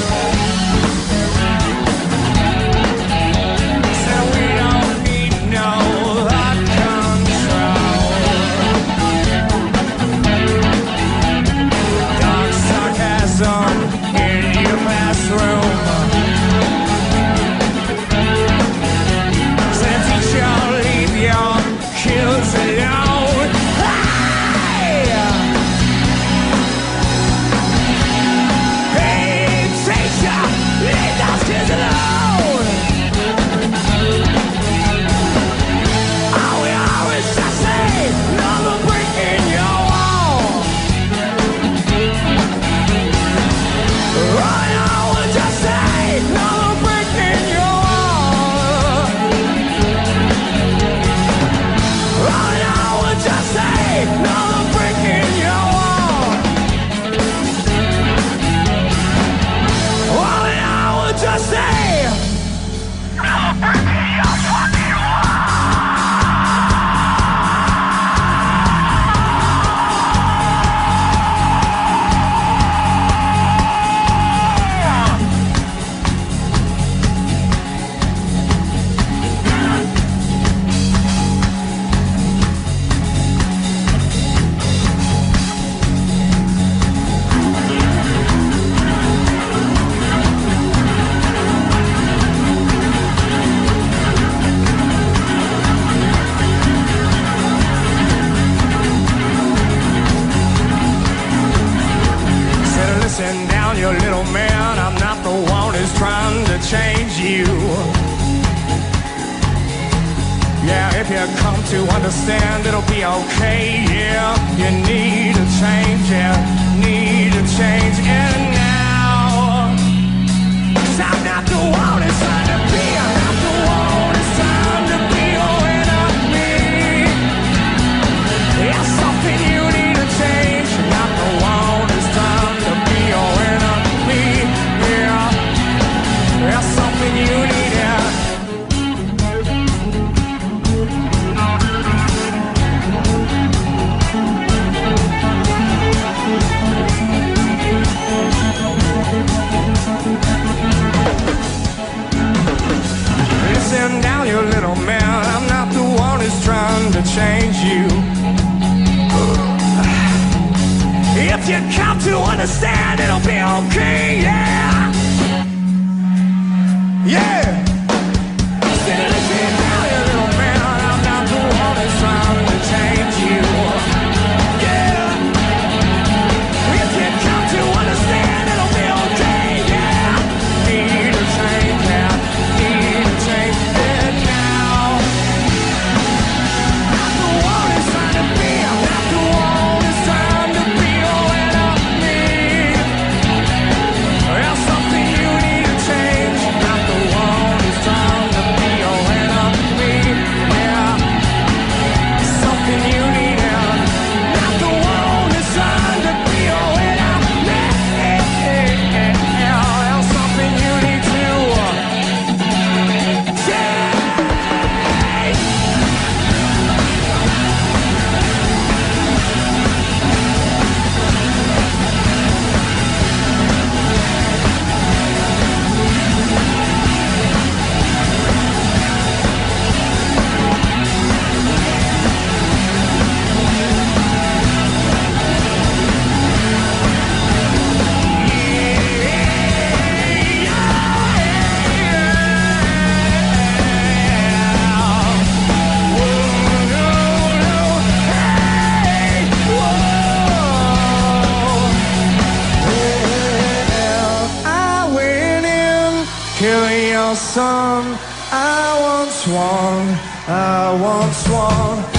killing 257.35 257.47
your 257.47 257.97
son. 257.97 257.97
I 258.31 258.79
once 258.81 259.27
won, 259.27 259.99
I 260.27 260.81
once 260.81 261.29
won. 261.29 261.94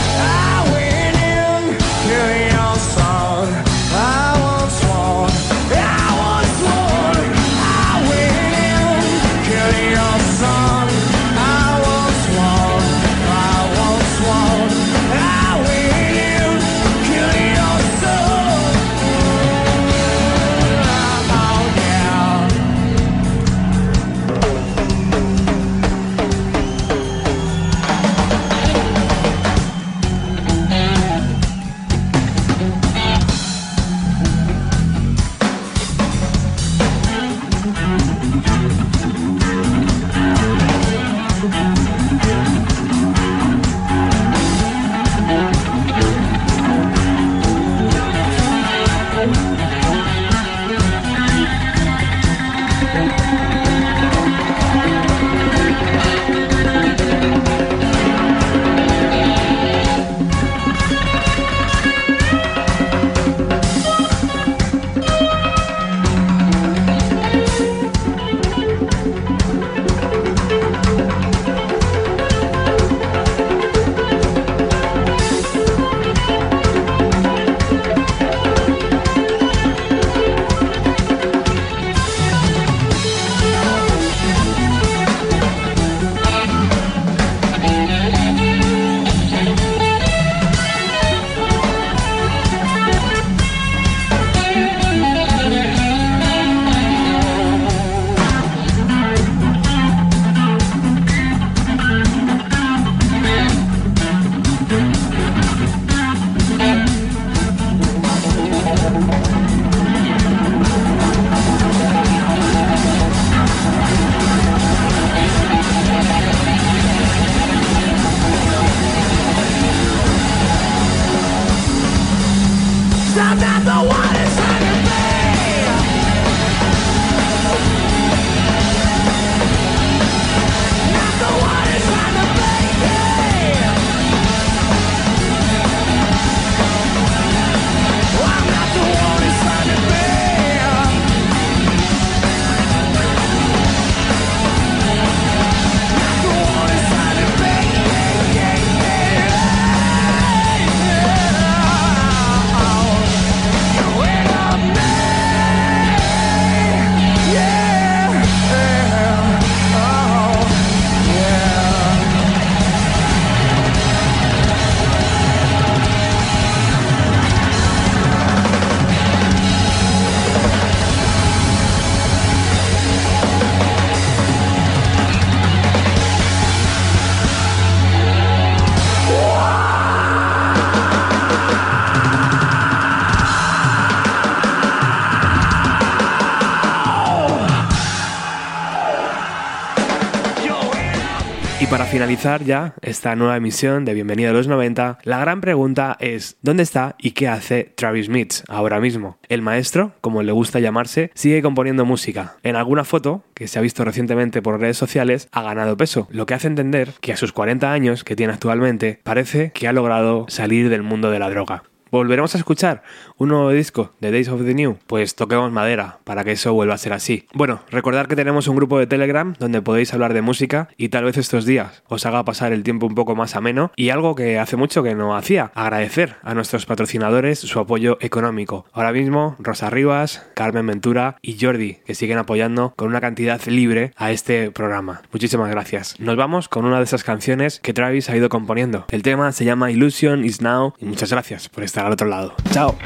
Finalizar 192.16 192.44
ya 192.44 192.74
esta 192.80 193.14
nueva 193.14 193.36
emisión 193.36 193.84
de 193.84 193.92
Bienvenido 193.92 194.30
a 194.30 194.32
los 194.32 194.48
90, 194.48 195.00
la 195.02 195.18
gran 195.18 195.42
pregunta 195.42 195.98
es 196.00 196.38
¿dónde 196.40 196.62
está 196.62 196.94
y 196.98 197.10
qué 197.10 197.28
hace 197.28 197.74
Travis 197.76 198.08
Mitz 198.08 198.42
ahora 198.48 198.80
mismo? 198.80 199.18
El 199.28 199.42
maestro, 199.42 199.92
como 200.00 200.22
le 200.22 200.32
gusta 200.32 200.58
llamarse, 200.58 201.10
sigue 201.14 201.42
componiendo 201.42 201.84
música. 201.84 202.36
En 202.42 202.56
alguna 202.56 202.84
foto, 202.84 203.22
que 203.34 203.48
se 203.48 203.58
ha 203.58 203.62
visto 203.62 203.84
recientemente 203.84 204.40
por 204.40 204.58
redes 204.58 204.78
sociales, 204.78 205.28
ha 205.30 205.42
ganado 205.42 205.76
peso, 205.76 206.08
lo 206.10 206.24
que 206.24 206.32
hace 206.32 206.46
entender 206.46 206.92
que 207.02 207.12
a 207.12 207.18
sus 207.18 207.32
40 207.32 207.70
años 207.70 208.02
que 208.02 208.16
tiene 208.16 208.32
actualmente, 208.32 208.98
parece 209.02 209.50
que 209.52 209.68
ha 209.68 209.74
logrado 209.74 210.24
salir 210.28 210.70
del 210.70 210.82
mundo 210.82 211.10
de 211.10 211.18
la 211.18 211.28
droga. 211.28 211.64
¿Volveremos 211.96 212.34
a 212.34 212.38
escuchar 212.38 212.82
un 213.16 213.30
nuevo 213.30 213.50
disco 213.52 213.94
de 214.00 214.10
Days 214.10 214.28
of 214.28 214.44
the 214.44 214.52
New? 214.52 214.76
Pues 214.86 215.14
toquemos 215.14 215.50
madera 215.50 215.98
para 216.04 216.24
que 216.24 216.32
eso 216.32 216.52
vuelva 216.52 216.74
a 216.74 216.78
ser 216.78 216.92
así. 216.92 217.26
Bueno, 217.32 217.62
recordad 217.70 218.06
que 218.06 218.14
tenemos 218.14 218.48
un 218.48 218.56
grupo 218.56 218.78
de 218.78 218.86
Telegram 218.86 219.32
donde 219.38 219.62
podéis 219.62 219.94
hablar 219.94 220.12
de 220.12 220.20
música 220.20 220.68
y 220.76 220.90
tal 220.90 221.04
vez 221.04 221.16
estos 221.16 221.46
días 221.46 221.82
os 221.88 222.04
haga 222.04 222.22
pasar 222.26 222.52
el 222.52 222.64
tiempo 222.64 222.84
un 222.84 222.94
poco 222.94 223.16
más 223.16 223.34
ameno 223.34 223.72
y 223.76 223.88
algo 223.88 224.14
que 224.14 224.38
hace 224.38 224.58
mucho 224.58 224.82
que 224.82 224.94
no 224.94 225.16
hacía, 225.16 225.52
agradecer 225.54 226.16
a 226.22 226.34
nuestros 226.34 226.66
patrocinadores 226.66 227.38
su 227.38 227.58
apoyo 227.60 227.96
económico. 228.02 228.66
Ahora 228.74 228.92
mismo 228.92 229.36
Rosa 229.38 229.70
Rivas, 229.70 230.26
Carmen 230.34 230.66
Ventura 230.66 231.16
y 231.22 231.38
Jordi 231.40 231.78
que 231.86 231.94
siguen 231.94 232.18
apoyando 232.18 232.74
con 232.76 232.88
una 232.88 233.00
cantidad 233.00 233.40
libre 233.46 233.92
a 233.96 234.12
este 234.12 234.50
programa. 234.50 235.00
Muchísimas 235.12 235.50
gracias. 235.50 235.98
Nos 235.98 236.16
vamos 236.16 236.50
con 236.50 236.66
una 236.66 236.76
de 236.76 236.84
esas 236.84 237.04
canciones 237.04 237.58
que 237.60 237.72
Travis 237.72 238.10
ha 238.10 238.16
ido 238.18 238.28
componiendo. 238.28 238.84
El 238.90 239.02
tema 239.02 239.32
se 239.32 239.46
llama 239.46 239.70
Illusion 239.70 240.26
is 240.26 240.42
Now 240.42 240.74
y 240.78 240.84
muchas 240.84 241.10
gracias 241.10 241.48
por 241.48 241.64
estar 241.64 241.85
al 241.86 241.92
otro 241.92 242.08
lado. 242.08 242.34
Chao. 242.50 242.76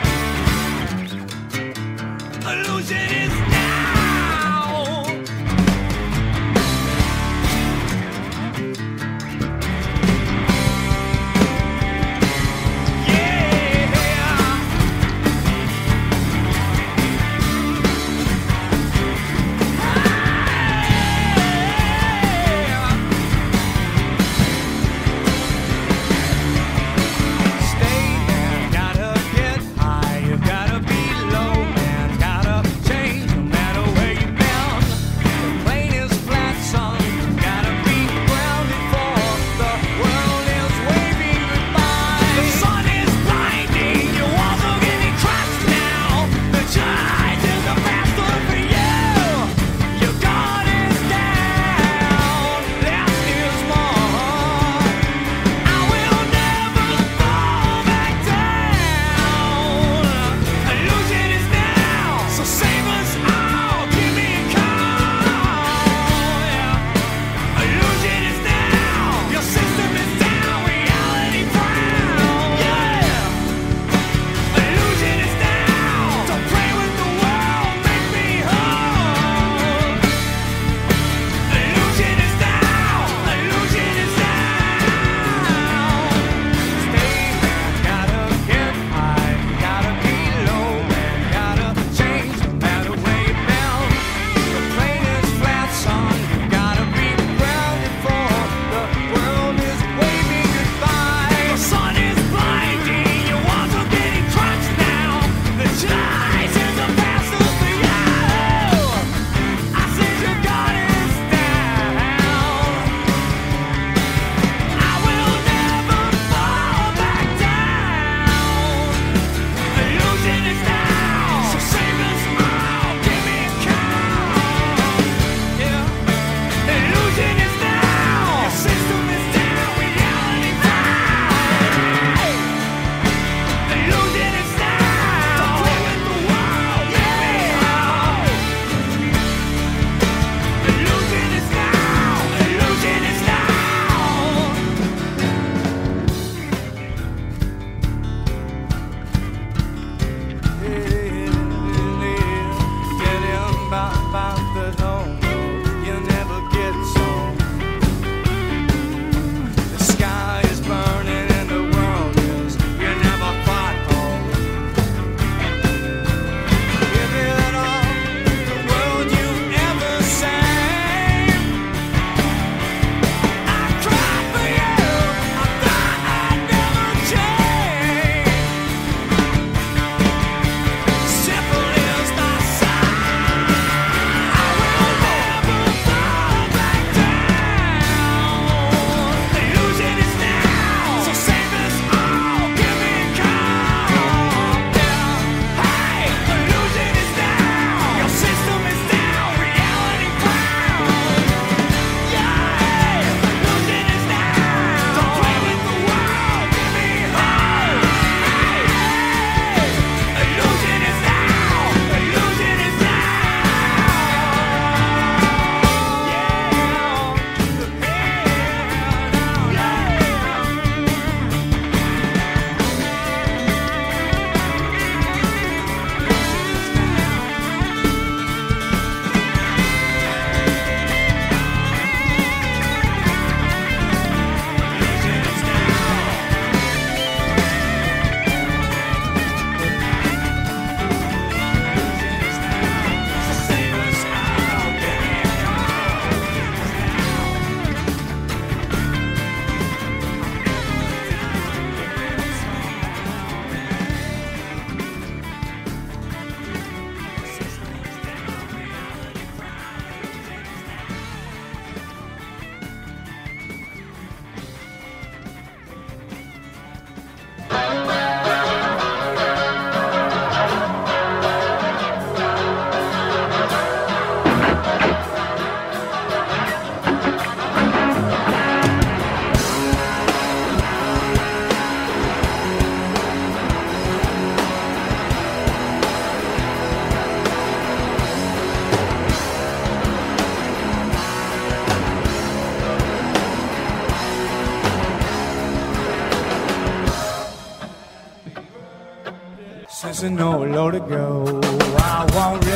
place 300.01 300.09
and 300.09 300.17
nowhere 300.17 300.71
to 300.73 300.81
go. 300.81 301.41
I 301.79 302.07
won't 302.15 302.50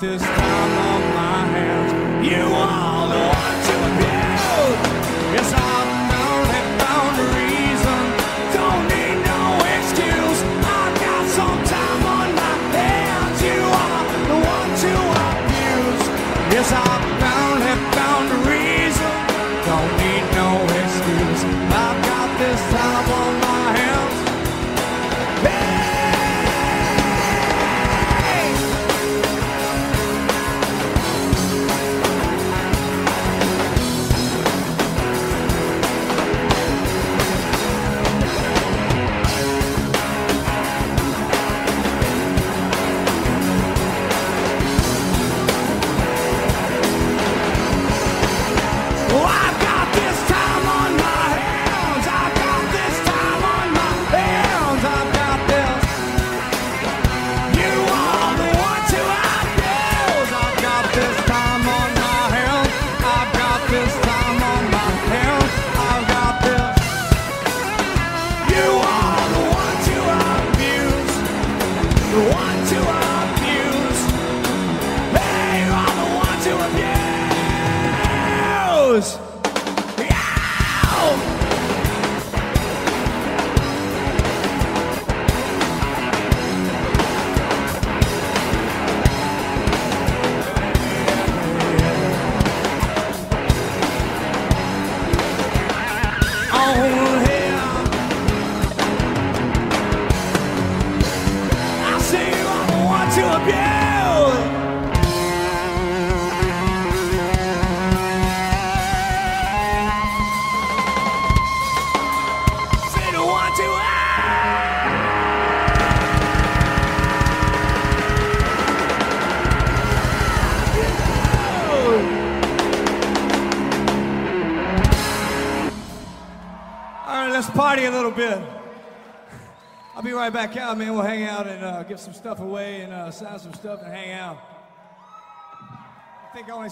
this 0.00 0.31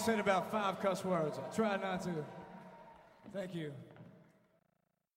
said 0.01 0.19
about 0.19 0.51
five 0.51 0.79
cuss 0.79 1.05
words. 1.05 1.37
I 1.37 1.55
try 1.55 1.77
not 1.77 2.01
to. 2.03 2.09